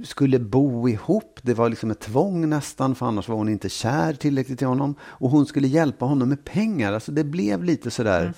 [0.05, 1.38] skulle bo ihop.
[1.42, 4.94] Det var liksom ett tvång nästan för annars var hon inte kär tillräckligt i honom.
[5.02, 6.92] Och hon skulle hjälpa honom med pengar.
[6.92, 8.33] Alltså det blev lite sådär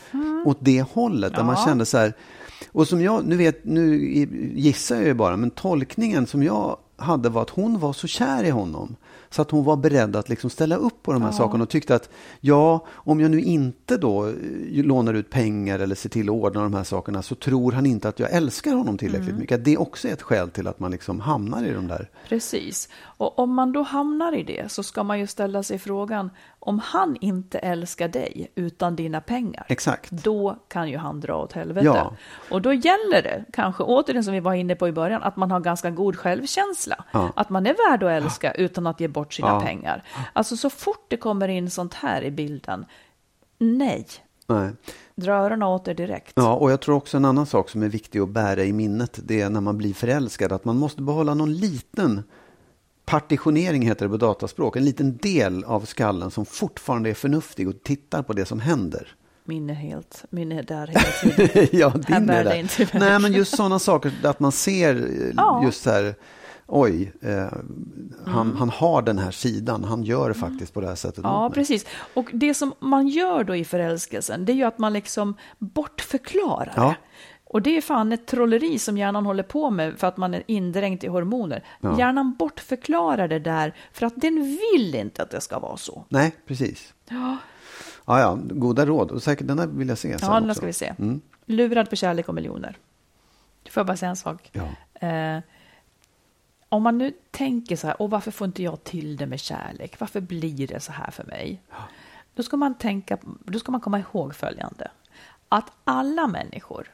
[0.46, 1.64] åt det hållet där man Ja.
[1.66, 2.12] kände så här.
[2.72, 3.96] Och som jag, nu vet, nu
[4.54, 8.44] gissar jag ju bara, men tolkningen som jag hade var att hon var så kär
[8.44, 8.96] i honom.
[9.34, 11.94] Så att hon var beredd att liksom ställa upp på de här sakerna och tyckte
[11.94, 14.34] att ja, om jag nu inte då eh,
[14.84, 18.08] lånar ut pengar eller ser till att ordna de här sakerna så tror han inte
[18.08, 19.58] att jag älskar honom tillräckligt mycket.
[19.58, 22.10] Att det också är ett skäl till att man liksom hamnar i de där.
[22.28, 22.88] Precis.
[23.16, 26.78] Och om man då hamnar i det så ska man ju ställa sig frågan om
[26.78, 29.66] han inte älskar dig utan dina pengar.
[29.68, 30.10] Exakt.
[30.10, 31.86] Då kan ju han dra åt helvete.
[31.86, 32.14] Ja.
[32.50, 35.50] Och då gäller det, kanske återigen som vi var inne på i början, att man
[35.50, 37.04] har ganska god självkänsla.
[37.12, 37.32] Ja.
[37.36, 39.60] Att man är värd att älska utan att ge bort sina Ja.
[39.60, 40.04] pengar.
[40.32, 42.86] Alltså så fort det kommer in sånt här i bilden,
[43.58, 44.06] nej,
[44.46, 44.70] Nej.
[45.14, 46.32] dra öronen åt er direkt.
[46.34, 49.18] Ja, och jag tror också en annan sak som är viktig att bära i minnet,
[49.24, 52.22] det är när man blir förälskad, att man måste behålla någon liten
[53.04, 57.82] partitionering heter det på dataspråk, en liten del av skallen som fortfarande är förnuftig och
[57.82, 59.08] tittar på det som händer.
[59.44, 61.00] Min är helt, min är där hela
[61.36, 61.68] tiden.
[61.80, 62.58] ja, din är det.
[62.58, 62.88] inte.
[62.98, 65.62] Nej, men just sådana saker, att man ser eh, Ja.
[65.64, 66.14] just så här,
[66.66, 67.48] oj, eh,
[68.26, 68.56] han, Mm.
[68.56, 71.86] han har den här sidan, han gör faktiskt på det här sättet Ja, precis.
[72.14, 76.72] Och det som man gör då i förälskelsen, det är ju att man liksom bortförklarar
[76.76, 76.82] Ja.
[76.88, 76.96] det.
[77.44, 80.42] Och det är fan ett trolleri som hjärnan håller på med för att man är
[80.46, 81.64] indränkt i hormoner.
[81.80, 81.98] Ja.
[81.98, 86.04] Hjärnan bortförklarar det där för att den vill inte att det ska vara så.
[86.08, 86.94] Nej, precis.
[87.08, 87.36] Ja,
[88.06, 89.10] Ja, ja, goda råd.
[89.10, 90.94] Och säkert den där vill jag se ja den där ska vi se.
[90.98, 91.20] Mm.
[91.46, 92.76] Lurad på kärlek och miljoner.
[93.70, 94.50] Får jag bara säga en sak?
[94.52, 94.62] Ja.
[95.08, 95.40] Eh,
[96.74, 100.00] om man nu tänker så här, och varför får inte jag till det med kärlek?
[100.00, 101.62] Varför blir det så här för mig?
[102.34, 104.90] Då ska man tänka, då ska man komma ihåg följande.
[105.48, 106.90] Att alla människor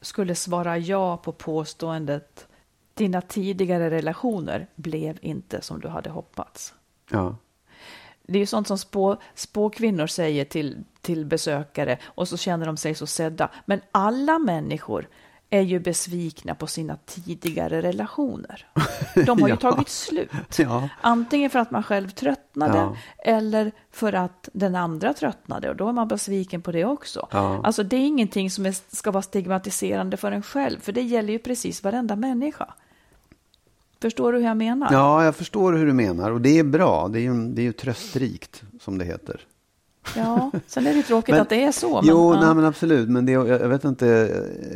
[0.00, 2.46] skulle svara ja på påståendet
[2.94, 6.74] dina tidigare relationer blev inte som du hade hoppats.
[7.10, 7.36] Ja.
[8.22, 12.76] Det är ju sånt som spå, spåkvinnor säger till, till besökare och så känner de
[12.76, 13.50] sig så sedda.
[13.64, 15.08] Men alla människor
[15.50, 18.66] är ju besvikna på sina tidigare relationer.
[19.26, 19.70] De har ju Ja.
[19.70, 20.30] tagit slut.
[20.58, 20.88] Ja.
[21.00, 22.96] Antingen för att man själv tröttnade Ja.
[23.18, 27.28] eller för att den andra tröttnade och då är man besviken på det också.
[27.30, 31.32] Alltså det är ingenting som är, ska vara stigmatiserande för en själv, för det gäller
[31.32, 32.74] ju precis varenda människa.
[34.02, 34.88] Förstår du hur jag menar?
[34.92, 36.30] Ja, jag förstår hur du menar.
[36.30, 37.08] Och det är bra.
[37.08, 39.40] Det är ju, det är ju tröstrikt, som det heter.
[40.16, 41.94] Ja, sen är det tråkigt Men- att det är så.
[41.94, 42.40] Men, jo, ja.
[42.40, 43.08] nej, men absolut.
[43.08, 44.06] Men det, jag, jag vet inte,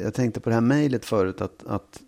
[0.02, 1.40] jag tänkte på det här mejlet förut.
[1.40, 2.00] Att, att,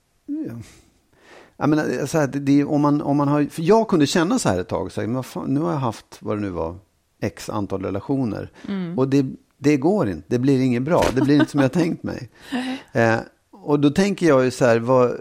[1.57, 4.39] jag menar, så här, det, det, om man, om man har, för jag kunde känna
[4.39, 4.93] så här ett tag.
[4.93, 6.77] Så här, men fan, nu har jag haft, vad det nu var,
[7.21, 8.51] x antal relationer.
[8.69, 8.99] Mm.
[8.99, 9.27] Och det,
[9.59, 10.25] det går inte.
[10.27, 11.05] Det blir inget bra.
[11.15, 12.31] Det blir inte som jag tänkt mig.
[12.95, 13.19] Eh,
[13.51, 15.17] och då tänker jag ju så här, vad,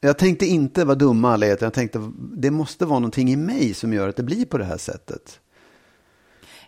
[0.00, 1.58] jag tänkte inte vad dumma alla är.
[1.60, 4.64] Jag tänkte, det måste vara någonting i mig som gör att det blir på det
[4.64, 5.40] här sättet.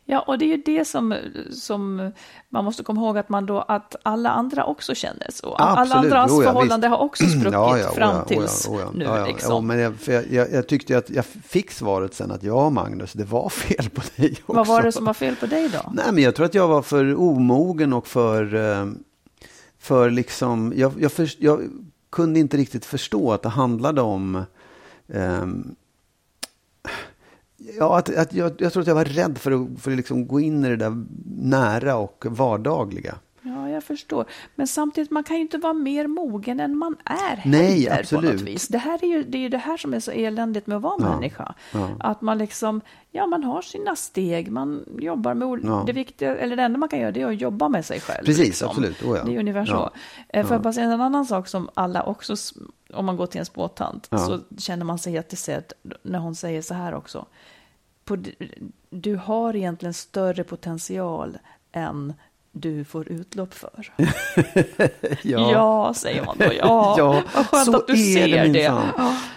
[0.04, 1.14] Ja, och det är ju det som,
[1.50, 2.12] som
[2.48, 5.54] man måste komma ihåg att, man då, att alla andra också känner så.
[5.54, 6.04] alla Absolut.
[6.04, 6.98] andras Jo, ja, förhållande visst.
[6.98, 9.24] har också spruckit Ja, ja, fram oh tills oh oh nu.
[9.26, 9.66] Liksom.
[9.66, 13.12] men jag, för jag, jag, jag tyckte att jag fick svaret sen att ja, Magnus,
[13.12, 14.42] det var fel på dig också.
[14.52, 15.92] Vad var det som var fel på dig då?
[15.92, 18.86] Nej, men jag tror att jag var för omogen och för, eh,
[19.78, 21.60] för liksom, jag, jag, först, jag
[22.10, 24.44] kunde inte riktigt förstå att det handlade om,
[25.14, 25.74] ehm,
[27.78, 30.26] Ja, att, att jag, jag tror att jag var rädd för att, för att liksom
[30.26, 31.04] gå in i det där
[31.36, 33.14] nära och vardagliga.
[33.82, 34.24] Ja, jag förstår.
[34.54, 38.30] Men samtidigt, man kan ju inte vara mer mogen än man är Nej, heller, absolut.
[38.30, 38.68] på något vis.
[38.68, 40.82] Det, här är ju, det är ju det här som är så eländigt med att
[40.82, 41.54] vara Ja, människa.
[41.72, 41.88] ja.
[42.00, 45.82] Att man liksom, ja, man har sina steg, man jobbar med Ja.
[45.86, 48.24] det viktiga, eller det enda man kan göra det är att jobba med sig själv.
[48.24, 48.68] Precis, liksom.
[48.68, 49.02] absolut.
[49.02, 49.24] Oh, ja.
[49.24, 49.72] Det är ungefär så.
[49.72, 49.92] Ja.
[50.28, 52.34] Eh, Får jag bara säga en annan sak som alla också,
[52.94, 56.74] om man går till en spåtant, så känner man sig jättesedd när hon säger så
[56.74, 57.26] här också.
[58.04, 58.16] På,
[58.90, 61.38] du har egentligen större potential
[61.72, 62.12] än
[62.52, 63.92] du får utlopp för.
[65.22, 66.44] Ja, säger man då.
[66.58, 68.48] Ja, Ja, vad skönt så att du ser det.
[68.52, 68.86] minsann.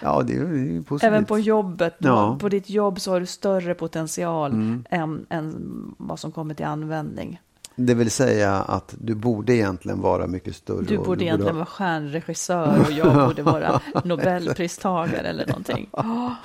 [0.02, 1.08] Ja, det är, det är positivt.
[1.08, 2.26] Även på jobbet, då, Ja.
[2.28, 2.40] Mm.
[2.40, 4.52] på ditt jobb så har du större potential
[4.90, 5.56] än, än
[5.98, 7.40] vad som kommer till användning.
[7.76, 10.86] Det vill säga att du borde egentligen vara mycket större.
[10.86, 15.90] Du borde egentligen vara stjärnregissör och jag borde vara Nobelpristagare eller någonting.
[15.92, 16.36] Ja,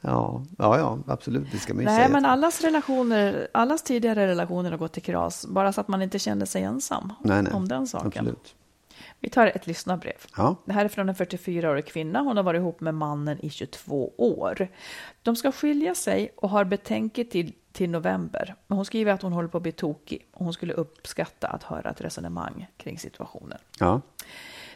[0.00, 1.52] ja, ja, absolut.
[1.52, 2.08] Det ska man ju Nej, säga.
[2.08, 6.18] men allas relationer, allas tidigare relationer har gått till kras, bara så att man inte
[6.18, 7.52] känner sig ensam nej, nej.
[7.52, 8.08] om den saken.
[8.08, 8.54] Absolut.
[9.20, 10.24] Vi tar ett lyssnarbrev.
[10.36, 10.56] Ja.
[10.64, 12.20] Det här är från en 44-årig kvinna.
[12.20, 14.68] Hon har varit ihop med mannen i 22 år.
[15.22, 18.54] De ska skilja sig och har betänketid till november.
[18.66, 21.62] Men hon skriver att hon håller på att bli tokig och hon skulle uppskatta att
[21.62, 23.58] höra ett resonemang kring situationen.
[23.78, 24.00] Ja.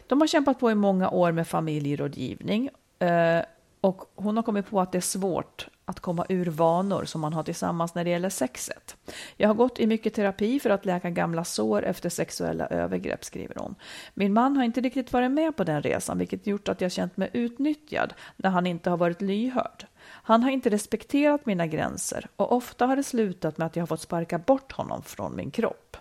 [0.07, 3.41] De har kämpat på i många år med familjerådgivning eh,
[3.81, 7.33] och hon har kommit på att det är svårt att komma ur vanor som man
[7.33, 8.97] har tillsammans när det gäller sexet.
[9.37, 13.55] Jag har gått i mycket terapi för att läka gamla sår efter sexuella övergrepp, skriver
[13.55, 13.75] hon.
[14.13, 17.17] Min man har inte riktigt varit med på den resan, vilket gjort att jag känt
[17.17, 19.85] mig utnyttjad när han inte har varit lyhörd.
[20.05, 23.87] Han har inte respekterat mina gränser och ofta har det slutat med att jag har
[23.87, 25.97] fått sparka bort honom från min kropp.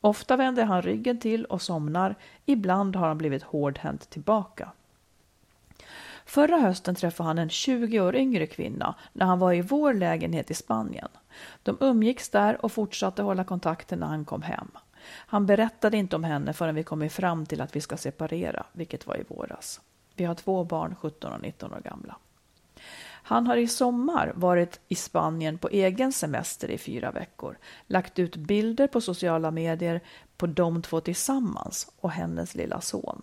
[0.00, 2.14] Ofta vänder han ryggen till och somnar.
[2.46, 4.72] Ibland har han blivit hårdhänt tillbaka.
[6.24, 10.50] Förra hösten träffade han en 20 år yngre kvinna när han var i vår lägenhet
[10.50, 11.08] i Spanien.
[11.62, 14.70] De umgicks där och fortsatte hålla kontakten när han kom hem.
[15.08, 19.06] Han berättade inte om henne förrän vi kommit fram till att vi ska separera, vilket
[19.06, 19.80] var i våras.
[20.16, 22.16] Vi har två barn, 17 och 19 år gamla.
[23.24, 28.36] Han har i sommar varit i Spanien på egen semester i fyra veckor, lagt ut
[28.36, 30.00] bilder på sociala medier
[30.36, 33.22] på de två tillsammans och hennes lilla son.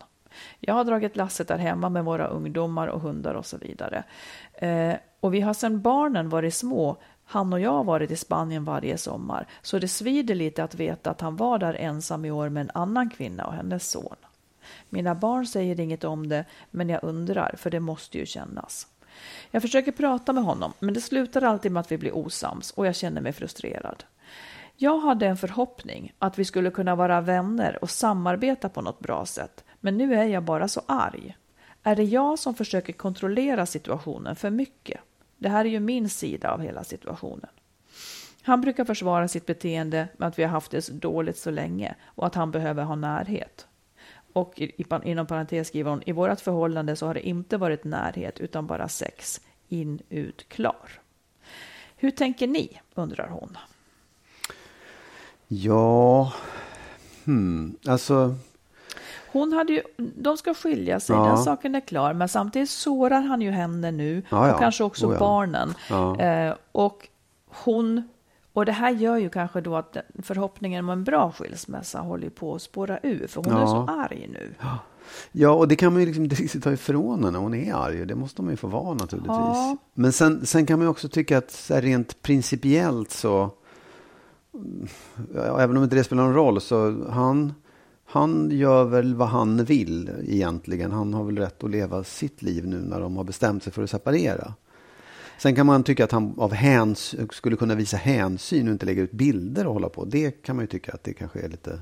[0.59, 4.03] Jag har dragit lasset där hemma med våra ungdomar och hundar och så vidare.
[4.53, 8.65] Eh, och vi har sedan barnen varit små, han och jag har varit i Spanien
[8.65, 12.49] varje sommar, så det svider lite att veta att han var där ensam i år
[12.49, 14.15] med en annan kvinna och hennes son.
[14.89, 18.87] Mina barn säger inget om det, men jag undrar, för det måste ju kännas.
[19.51, 22.87] Jag försöker prata med honom, men det slutar alltid med att vi blir osams och
[22.87, 24.03] jag känner mig frustrerad.
[24.75, 29.25] Jag hade en förhoppning att vi skulle kunna vara vänner och samarbeta på något bra
[29.25, 31.37] sätt, men nu är jag bara så arg.
[31.83, 35.01] Är det jag som försöker kontrollera situationen för mycket?
[35.37, 37.49] Det här är ju min sida av hela situationen.
[38.41, 41.95] Han brukar försvara sitt beteende med att vi har haft det så dåligt så länge
[42.05, 43.67] och att han behöver ha närhet.
[44.33, 44.61] Och
[45.03, 48.87] inom parentes skriver hon, i vårt förhållande så har det inte varit närhet utan bara
[48.87, 49.41] sex.
[49.67, 50.89] In, ut, klar.
[51.95, 52.81] Hur tänker ni?
[52.95, 53.57] undrar hon.
[55.47, 56.33] Ja,
[57.25, 57.77] hmm.
[57.87, 58.35] alltså,
[59.31, 61.25] hon hade ju, de ska skilja sig, Ja.
[61.25, 62.13] den saken är klar.
[62.13, 64.53] Men samtidigt sårar han ju henne nu Ja, ja.
[64.53, 65.73] och kanske också Oh, barnen.
[66.19, 67.07] Eh, och
[67.47, 68.03] hon,
[68.53, 72.55] och det här gör ju kanske då att förhoppningen om en bra skilsmässa håller på
[72.55, 73.27] att spåra ur.
[73.27, 74.53] För hon är så arg nu.
[75.31, 77.37] ja, och det kan man ju liksom inte riktigt ta ifrån henne.
[77.37, 79.27] Hon är arg det måste man ju få vara naturligtvis.
[79.27, 79.77] Ja.
[79.93, 83.49] Men sen, sen kan man ju också tycka att så här, rent principiellt så,
[85.35, 87.53] ja, även om inte det spelar någon roll, så han,
[88.11, 90.91] han gör väl vad han vill egentligen.
[90.91, 93.83] Han har väl rätt att leva sitt liv nu när de har bestämt sig för
[93.83, 94.53] att separera.
[95.37, 99.01] Sen kan man tycka att han av häns, skulle kunna visa hänsyn och inte lägga
[99.01, 100.05] ut bilder och hålla på.
[100.05, 101.79] Det kan man ju tycka att det kanske är lite,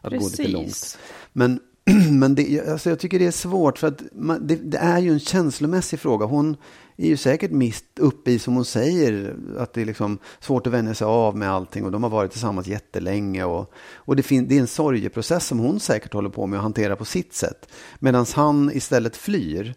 [0.00, 0.66] att gå lite långt.
[0.66, 0.98] Precis.
[1.32, 1.60] Men,
[2.10, 5.12] men det, alltså jag tycker det är svårt för att man, det, det är ju
[5.12, 6.26] en känslomässig fråga.
[6.26, 6.56] Hon
[7.02, 10.72] är ju säkert mitt uppe i, som hon säger, att det är liksom svårt att
[10.72, 13.44] vänja sig av med allting och de har varit tillsammans jättelänge.
[13.44, 16.62] Och, och det, fin, det är en sorgeprocess som hon säkert håller på med att
[16.62, 17.68] hantera på sitt sätt.
[17.98, 19.74] Medan han istället flyr.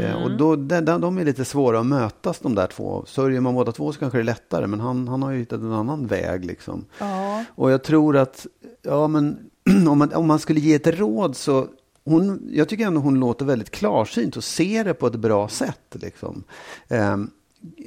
[0.00, 3.04] Eh, Och då, de, de är lite svåra att mötas de där två.
[3.06, 5.60] Sörjer man båda två så kanske det är lättare, men han, han har ju hittat
[5.60, 6.44] en annan väg.
[6.44, 6.84] Liksom.
[6.98, 7.44] Ja.
[7.54, 8.46] Och jag tror att,
[8.82, 9.38] ja men
[9.88, 11.66] om man, om man skulle ge ett råd så,
[12.08, 15.96] hon, jag tycker ändå hon låter väldigt klarsynt och ser det på ett bra sätt.
[16.00, 16.44] Liksom.
[16.88, 17.30] Ehm,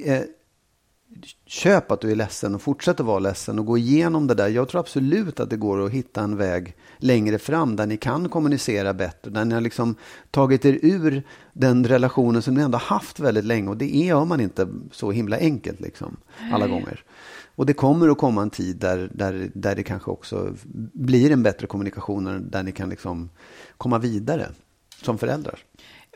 [0.04, 0.22] eh,
[1.46, 4.48] köp att du är ledsen och fortsätt att vara ledsen och gå igenom det där.
[4.48, 8.28] Jag tror absolut att det går att hitta en väg längre fram där ni kan
[8.28, 9.94] kommunicera bättre, där ni har liksom
[10.30, 11.22] tagit er ur
[11.52, 15.38] den relationen som ni ändå haft väldigt länge och det gör man inte så himla
[15.38, 16.16] enkelt liksom
[16.52, 17.04] alla gånger.
[17.54, 20.54] Och det kommer att komma en tid där, där, där det kanske också
[20.92, 23.30] blir en bättre kommunikation där ni kan liksom
[23.76, 24.46] komma vidare
[25.02, 25.58] som föräldrar.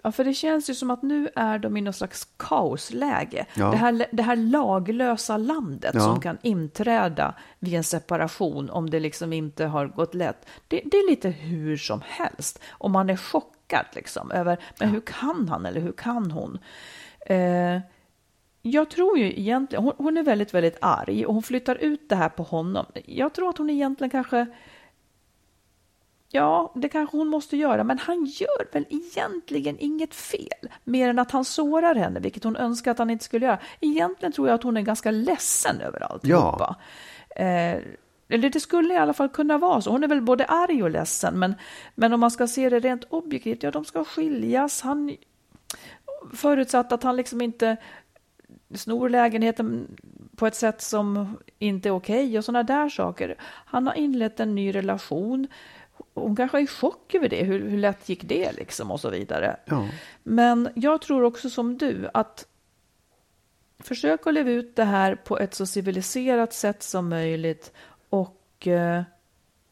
[0.03, 3.47] Ja, för det känns ju som att nu är de i något slags kaosläge.
[3.55, 3.71] Ja.
[3.71, 6.01] Det, här, det här laglösa landet Ja.
[6.01, 10.47] som kan inträda vid en separation om det liksom inte har gått lätt.
[10.69, 12.59] Det, det är lite hur som helst.
[12.69, 16.59] Och man är chockad liksom över, men hur kan han eller hur kan hon?
[17.27, 17.81] Eh,
[18.71, 22.17] jag tror ju egentligen, hon, hon är väldigt, väldigt arg och hon flyttar ut det
[22.17, 22.87] här på honom.
[23.05, 24.47] Jag tror att hon egentligen kanske
[26.29, 31.19] Ja, det kanske hon måste göra, men han gör väl egentligen inget fel, mer än
[31.19, 33.59] att han sårar henne, vilket hon önskar att han inte skulle göra.
[33.81, 36.77] Egentligen tror jag att hon är ganska ledsen över alltihopa.
[37.37, 37.79] Eh,
[38.29, 39.91] eller det skulle i alla fall kunna vara så.
[39.91, 41.55] Hon är väl både arg och ledsen, men,
[41.95, 44.83] men om man ska se det rent objektivt, ja, de ska skiljas.
[44.83, 45.17] Han,
[46.35, 47.77] förutsatt att han liksom inte
[48.75, 49.97] snor lägenheten
[50.37, 53.35] på ett sätt som inte är okej och sådana där saker.
[53.41, 55.49] Han har inlett en ny relation.
[56.15, 57.45] Hon kanske är i chock över det.
[57.45, 59.57] Hur, hur lätt gick det liksom och så vidare.
[59.65, 59.89] Ja.
[60.23, 62.47] Men jag tror också som du att
[63.79, 67.73] försök att leva ut det här på ett så civiliserat sätt som möjligt
[68.09, 69.03] och eh,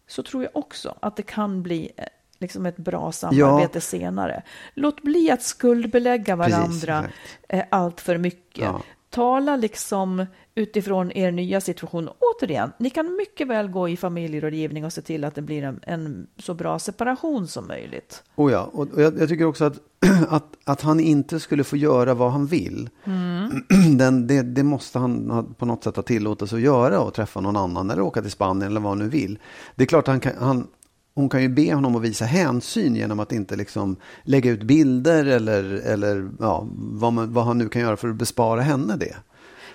[0.07, 2.05] så tror jag också att det kan bli eh,
[2.45, 4.43] liksom ett bra samarbete senare.
[4.75, 7.15] Låt bli att skuldbelägga Precis, varandra exakt.
[7.49, 8.65] eh, allt för mycket.
[8.65, 8.83] Ja.
[9.11, 12.09] Tala liksom utifrån er nya situation.
[12.19, 15.81] Återigen, ni kan mycket väl gå i familjerådgivning och se till att det blir en,
[15.83, 18.23] en så bra separation som möjligt.
[18.37, 19.79] Oh ja, och jag, jag tycker också att,
[20.29, 22.89] att, att han inte skulle få göra vad han vill.
[23.99, 27.41] Den, det, det måste han ha, på något sätt ha tillåtelse att göra och träffa
[27.41, 29.39] någon annan eller åka till Spanien eller vad han nu vill.
[29.75, 30.67] Det är klart han kan, han,
[31.15, 35.25] hon kan ju be honom att visa hänsyn genom att inte liksom lägga ut bilder
[35.25, 39.17] eller, eller ja, vad, man, vad han nu kan göra för att bespara henne det.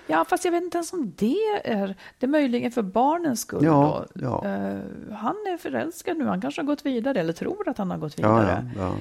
[0.07, 3.63] Ja, fast jag vet inte ens om det är, det är möjligen för barnens skull.
[3.63, 4.45] Ja, ja.
[4.45, 4.79] Eh,
[5.15, 8.19] han är förälskad nu, han kanske har gått vidare eller tror att han har gått
[8.19, 8.71] vidare.
[8.77, 8.95] ja.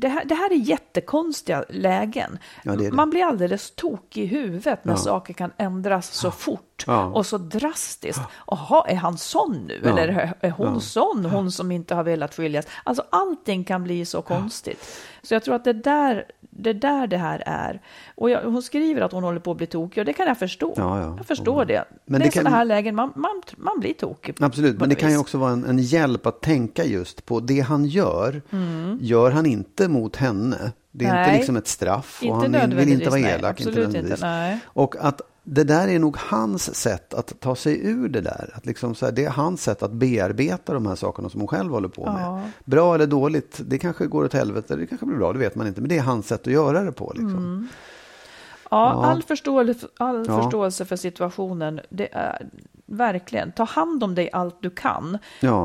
[0.00, 2.38] Det, här, det här är jättekonstiga lägen.
[2.62, 2.92] Ja, det det.
[2.92, 4.96] Man blir alldeles tokig i huvudet när Ja.
[4.96, 7.04] saker kan ändras så fort Ja.
[7.04, 8.20] och så drastiskt.
[8.46, 9.88] Jaha, är han sån nu?
[9.88, 12.66] Eller är- hon sån, hon som inte har velat skiljas?
[12.84, 15.00] Alltså allting kan bli så konstigt.
[15.22, 16.24] Så jag tror att det där
[16.58, 17.80] det är där det här är.
[18.14, 20.38] Och jag, hon skriver att hon håller på att bli tokig och det kan jag
[20.38, 20.74] förstå.
[20.76, 21.14] Ja, ja.
[21.16, 21.84] Jag förstår det.
[22.06, 24.36] Men det det är sådana här lägen man, man, man blir tokig.
[24.40, 25.20] Absolut, men det något kan ju vis.
[25.22, 28.42] också vara en, en hjälp att tänka just på det han gör.
[29.00, 30.72] Gör han inte mot henne.
[30.92, 31.28] Det är inte Mm.
[31.28, 31.36] Nej.
[31.38, 33.50] liksom ett straff och Inte han vill- inte vara elak.
[33.60, 34.58] Absolut inte, nej.
[34.66, 38.50] Och att det där är nog hans sätt att ta sig ur det där.
[38.54, 41.48] Att liksom så här, det är hans sätt att bearbeta de här sakerna som hon
[41.48, 42.22] själv håller på med.
[42.22, 42.42] Ja.
[42.64, 45.66] Bra eller dåligt, det kanske går åt helvete, det kanske blir bra, det vet man
[45.66, 45.80] inte.
[45.80, 47.12] Men det är hans sätt att göra det på.
[47.14, 47.28] Liksom.
[47.38, 47.68] Mm.
[48.70, 49.04] Ja, Ja.
[49.06, 50.42] all, förståelse, all Ja.
[50.42, 51.80] förståelse för situationen.
[51.88, 52.48] Det är,
[52.86, 55.18] verkligen, ta hand om dig allt du kan.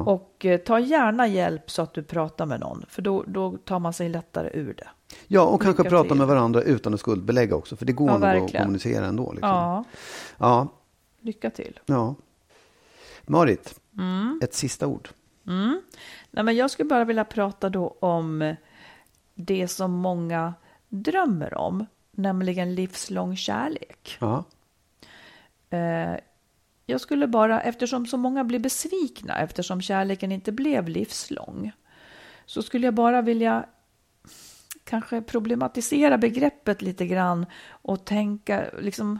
[0.05, 2.85] Och eh, ta gärna hjälp så att du pratar med någon.
[2.89, 4.87] För då, då tar man sig lättare ur det.
[5.27, 6.17] Ja, och kanske prata till.
[6.17, 7.75] med varandra utan att skuldbelägga också.
[7.75, 8.63] För det går Ja, nog att verkligen.
[8.63, 9.31] kommunicera ändå.
[9.31, 9.49] Liksom.
[9.49, 9.83] Ja,
[10.37, 10.67] ja.
[11.21, 11.79] lycka till.
[11.85, 12.15] Ja.
[13.27, 14.39] Marit, Mm.
[14.43, 15.09] ett sista ord.
[16.31, 18.55] Nej, men jag skulle bara vilja prata då om
[19.35, 20.53] det som många
[20.89, 21.85] drömmer om.
[22.11, 24.17] Nämligen livslång kärlek.
[24.19, 24.43] Ja.
[25.69, 26.15] Eh,
[26.85, 31.71] jag skulle bara, eftersom så många blir besvikna, eftersom kärleken inte blev livslång,
[32.45, 33.65] så skulle jag bara vilja
[34.91, 39.19] kanske problematisera begreppet lite grann och tänka liksom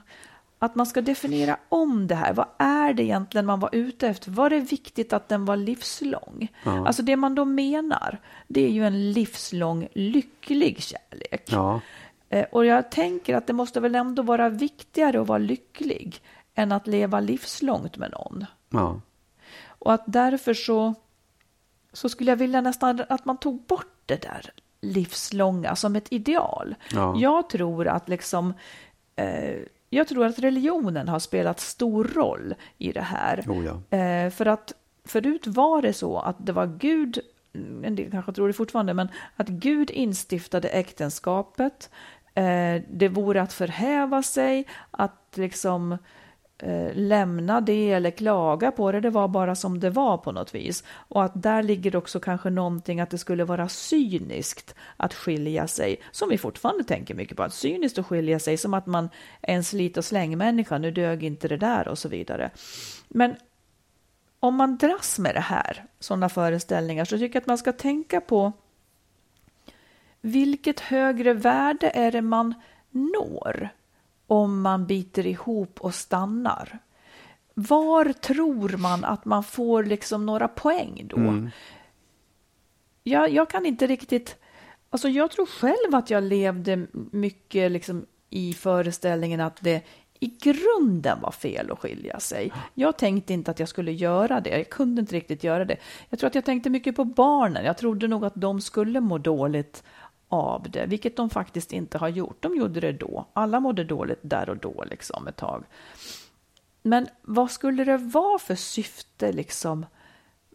[0.60, 2.34] att man ska definiera om det här.
[2.34, 4.32] Vad är det egentligen man var ute efter?
[4.32, 6.48] Var det viktigt att den var livslång?
[6.64, 11.44] Alltså det man då menar, det är ju en livslång lycklig kärlek.
[11.52, 11.82] Ja.
[12.30, 16.22] Eh, Och jag tänker att det måste väl ändå vara viktigare att vara lycklig
[16.56, 18.46] än att leva livslångt med någon.
[18.70, 19.02] Ja.
[19.68, 20.94] Och att därför så,
[21.94, 24.52] så skulle jag vilja nästan att man tog bort det där
[24.82, 26.76] livslånga som ett ideal.
[26.92, 27.16] Ja.
[27.18, 28.54] Jag tror att liksom
[29.16, 29.56] eh,
[29.94, 33.44] jag tror att religionen har spelat stor roll i det här.
[33.48, 33.98] Oh ja.
[33.98, 34.74] Eh, för att
[35.06, 37.20] förut var det så att det var Gud,
[37.84, 41.90] en del kanske tror det fortfarande, men att Gud instiftade äktenskapet.
[42.34, 45.98] Eh, det vore att förhäva sig, att liksom
[46.62, 49.00] eh, lämna det eller klaga på det.
[49.00, 50.84] Det var bara som det var på något vis.
[50.90, 56.02] Och att där ligger också kanske någonting att det skulle vara cyniskt att skilja sig.
[56.12, 57.44] Som vi fortfarande tänker mycket på.
[57.44, 59.10] Att cyniskt att skilja sig som att man
[59.42, 60.78] är en slit och slängmänniska.
[60.78, 62.52] Nu dög inte det där och så vidare.
[63.08, 63.36] Men
[64.40, 68.22] om man dras med det här, sådana föreställningar, så tycker jag att man ska tänka
[68.22, 68.52] på
[70.22, 72.54] vilket högre värde är det man
[72.90, 73.70] når
[74.32, 76.80] om man biter ihop och stannar?
[77.54, 81.18] Var tror man att man får liksom några poäng då?
[81.18, 81.50] Mm.
[83.04, 84.36] Jag, jag kan inte riktigt...
[84.90, 89.84] Alltså jag tror själv att jag levde mycket liksom i föreställningen att det
[90.20, 92.52] i grunden var fel att skilja sig.
[92.74, 94.50] Jag tänkte inte att jag skulle göra det.
[94.50, 95.78] Jag kunde inte riktigt göra det.
[96.10, 97.66] Jag tror att jag tänkte mycket på barnen.
[97.66, 99.84] Jag trodde nog att de skulle må dåligt
[100.32, 102.42] av det, vilket de faktiskt inte har gjort.
[102.42, 103.26] De gjorde det då.
[103.34, 105.64] Alla mådde dåligt där och då, liksom ett tag.
[106.84, 109.86] Men vad skulle det vara för syfte liksom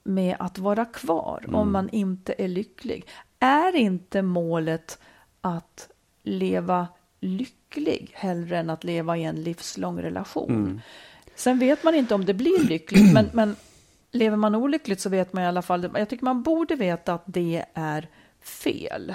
[0.04, 1.54] med att vara kvar mm.
[1.54, 3.06] om man inte är lycklig?
[3.38, 4.98] Är inte målet
[5.40, 5.88] att
[6.22, 6.88] leva
[7.20, 10.50] lycklig hellre än att leva i en livslång relation?
[10.50, 10.80] Mm.
[11.34, 13.56] Sen vet man inte om det blir lyckligt, men, men
[14.10, 17.24] lever man olyckligt så vet man i alla fall, jag tycker man borde veta att
[17.26, 18.08] det är
[18.40, 19.14] fel.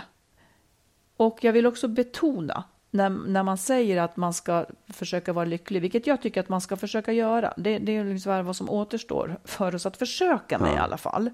[1.22, 5.82] Och jag vill också betona när, när man säger att man ska försöka vara lycklig,
[5.82, 7.54] vilket jag tycker att man ska försöka göra.
[7.58, 10.76] Det, det är liksom vad som återstår för oss att försöka med ja.
[10.76, 11.30] i alla fall.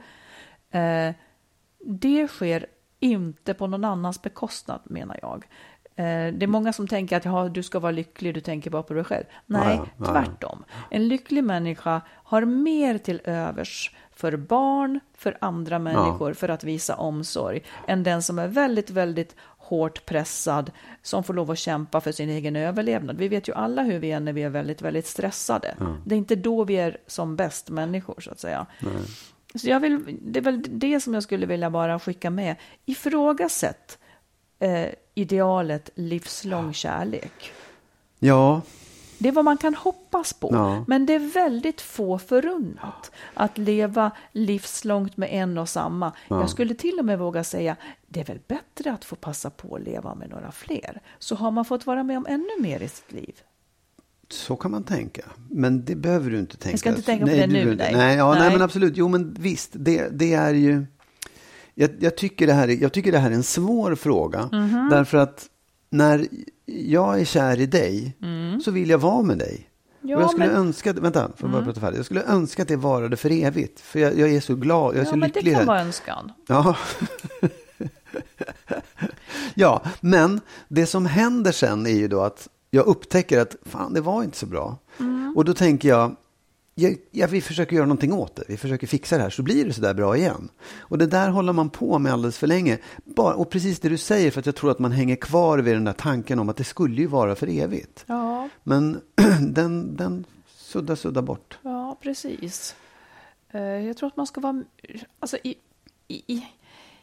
[0.71, 1.11] Eh,
[1.85, 2.65] det sker
[2.99, 5.45] inte på någon annans bekostnad menar jag.
[5.95, 8.83] Eh, det är många som tänker att ja, du ska vara lycklig, du tänker bara
[8.83, 9.25] på dig själv.
[9.45, 10.63] Nej, ja, ja, tvärtom.
[10.89, 16.95] En lycklig människa har mer till övers för barn, för andra människor, för att visa
[16.95, 19.35] omsorg, än den som är väldigt, väldigt
[19.67, 23.17] hårt pressad, som får lov att kämpa för sin egen överlevnad.
[23.17, 25.75] Vi vet ju alla hur vi är när vi är väldigt, väldigt stressade.
[25.79, 25.97] Ja.
[26.05, 28.65] Det är inte då vi är som bäst människor, så att säga.
[28.79, 28.93] Nej.
[29.55, 32.55] Så jag vill, det är väl det som jag skulle vilja bara skicka med.
[32.85, 33.97] Ifrågasätt
[34.59, 37.51] eh, idealet livslång kärlek.
[38.19, 38.61] Ja,
[39.17, 40.49] det är vad man kan hoppas på.
[40.51, 40.83] Ja.
[40.87, 46.11] Men det är väldigt få förunnat att leva livslångt med en och samma.
[46.27, 46.39] Ja.
[46.39, 47.75] Jag skulle till och med våga säga,
[48.07, 51.01] det är väl bättre att få passa på att leva med några fler.
[51.19, 53.41] Så har man fått vara med om ännu mer i sitt liv.
[54.29, 55.21] Så kan man tänka.
[55.49, 56.73] Men det behöver du inte tänka.
[56.73, 57.75] Jag ska inte tänka på nej, det nu.
[57.75, 58.41] Nej, nej, ja, nej.
[58.41, 58.97] nej, men absolut.
[58.97, 59.69] Jo, men visst.
[59.73, 60.85] Det, det är ju...
[61.75, 64.49] Jag, jag, tycker det här är, jag tycker det här är en svår fråga.
[64.51, 64.89] Mm -hmm.
[64.89, 65.49] Därför att
[65.89, 66.27] när
[66.65, 68.61] jag är kär i dig mm.
[68.61, 69.69] så vill jag vara med dig.
[70.01, 70.55] Ja, och jag skulle men...
[70.55, 71.65] önska, vänta, för mm.
[71.65, 71.97] prata färdigt.
[71.97, 73.79] Jag skulle önska att det varade för evigt.
[73.79, 75.53] För jag, jag är så glad, jag är ja, så men lycklig.
[75.53, 76.31] Det kan vara önskan.
[76.47, 76.77] Ja.
[79.53, 84.01] ja, men det som händer sen är ju då att jag upptäcker att fan, det
[84.01, 84.77] var inte så bra.
[84.99, 85.33] Mm.
[85.37, 86.15] Och då tänker jag,
[87.11, 88.43] ja, vi försöker göra någonting åt det.
[88.47, 90.49] Vi försöker fixa det här så blir det så där bra igen.
[90.79, 92.77] Och det där håller man på med alldeles för länge.
[93.03, 95.75] Bara, och precis det du säger, för att jag tror att man hänger kvar vid
[95.75, 98.05] den där tanken om att det skulle ju vara för evigt.
[98.07, 98.49] Ja.
[98.63, 99.01] Men
[99.41, 101.59] den, den suddar, suddar bort.
[101.61, 102.75] Ja, precis.
[103.51, 104.63] Eh, jag tror att man ska vara,
[105.19, 105.55] alltså i,
[106.07, 106.45] i,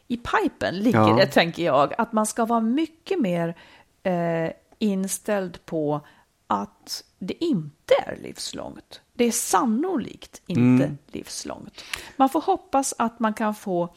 [0.09, 1.17] i pipen ligger ja.
[1.17, 3.57] det, tänker jag, att man ska vara mycket mer
[4.03, 6.01] eh, inställd på
[6.47, 9.01] att det inte är livslångt.
[9.17, 10.99] Det är sannolikt inte mm.
[11.07, 11.85] livslångt.
[12.17, 13.95] Man får hoppas att man kan få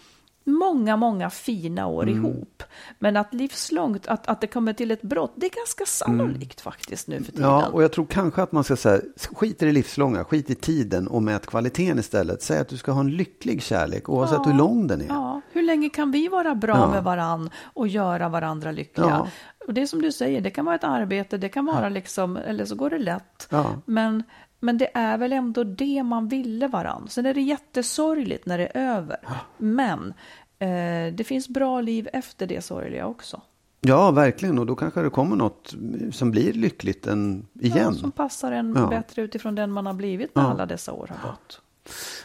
[0.47, 2.15] många, många fina år mm.
[2.15, 2.63] ihop.
[2.99, 6.72] Men att livslångt, att, att det kommer till ett brott, det är ganska sannolikt mm.
[6.72, 7.49] faktiskt nu för tiden.
[7.49, 9.01] Ja, och jag tror kanske att man ska säga,
[9.34, 12.41] skit i det livslånga, skit i tiden och mät kvaliteten istället.
[12.41, 15.07] Säg att du ska ha en lycklig kärlek oavsett ja, hur lång den är.
[15.07, 16.91] Ja, hur länge kan vi vara bra ja.
[16.91, 19.07] med varann och göra varandra lyckliga?
[19.07, 19.28] Ja.
[19.68, 22.38] Och det är som du säger, det kan vara ett arbete, det kan vara liksom,
[22.38, 23.49] eller så går det lätt.
[23.86, 24.24] Men
[24.60, 27.08] men det är väl ändå det man ville varann.
[27.10, 29.18] Sen är det jättesorgligt när det är över.
[29.58, 30.14] Men
[30.60, 33.41] eh, det finns bra liv efter det sorgliga också.
[33.82, 34.60] Ja, verkligen.
[34.60, 35.76] Och då kanske det kommer något
[36.12, 37.78] som blir lyckligt än igen.
[37.78, 38.88] Ja, som passar en ja.
[38.88, 40.49] bättre utifrån den man har blivit när ja.
[40.49, 41.62] alla dessa år har gått.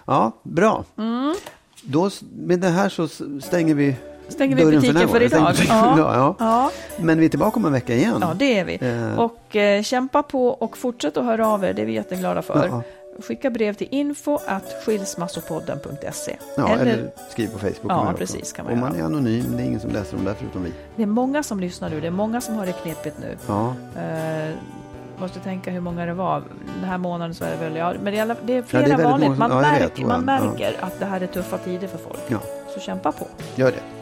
[0.05, 0.85] Ja, bra.
[0.97, 1.35] Mm.
[1.83, 3.09] Då, med det här så
[3.41, 3.97] stänger vi
[4.33, 5.55] stänger vi butiken för, för idag.
[5.68, 5.99] Ja.
[5.99, 6.37] ja.
[6.39, 6.70] Ja.
[6.97, 8.18] Men vi är tillbaka om en vecka igen.
[8.20, 8.78] Ja, det är vi.
[8.80, 9.18] Eh.
[9.18, 12.68] Och eh, kämpa på och fortsätt att höra av er, det är vi jätteglada för.
[12.68, 12.83] Ja.
[13.22, 16.37] Skicka brev till info at skilsmassopodden.se.
[16.57, 17.76] Ja, eller, eller skriv på Facebook.
[17.89, 18.53] Ja, precis.
[18.53, 20.72] Kan man och man är anonym, det är ingen som läser dem där förutom vi.
[20.97, 23.37] Det är många som lyssnar nu, det är många som har det knepigt nu.
[23.47, 23.74] Ja.
[23.97, 24.55] Uh,
[25.22, 26.43] måste tänka hur många det var.
[26.80, 28.97] Den här månaden så är det väl, ja, men det är, det är flera ja,
[28.97, 29.39] det är vanligt.
[29.39, 32.20] Man, ja, märk, man märker att det här är tuffa tider för folk.
[32.28, 32.39] Ja.
[32.74, 33.26] Så kämpa på.
[33.55, 34.02] Gör det.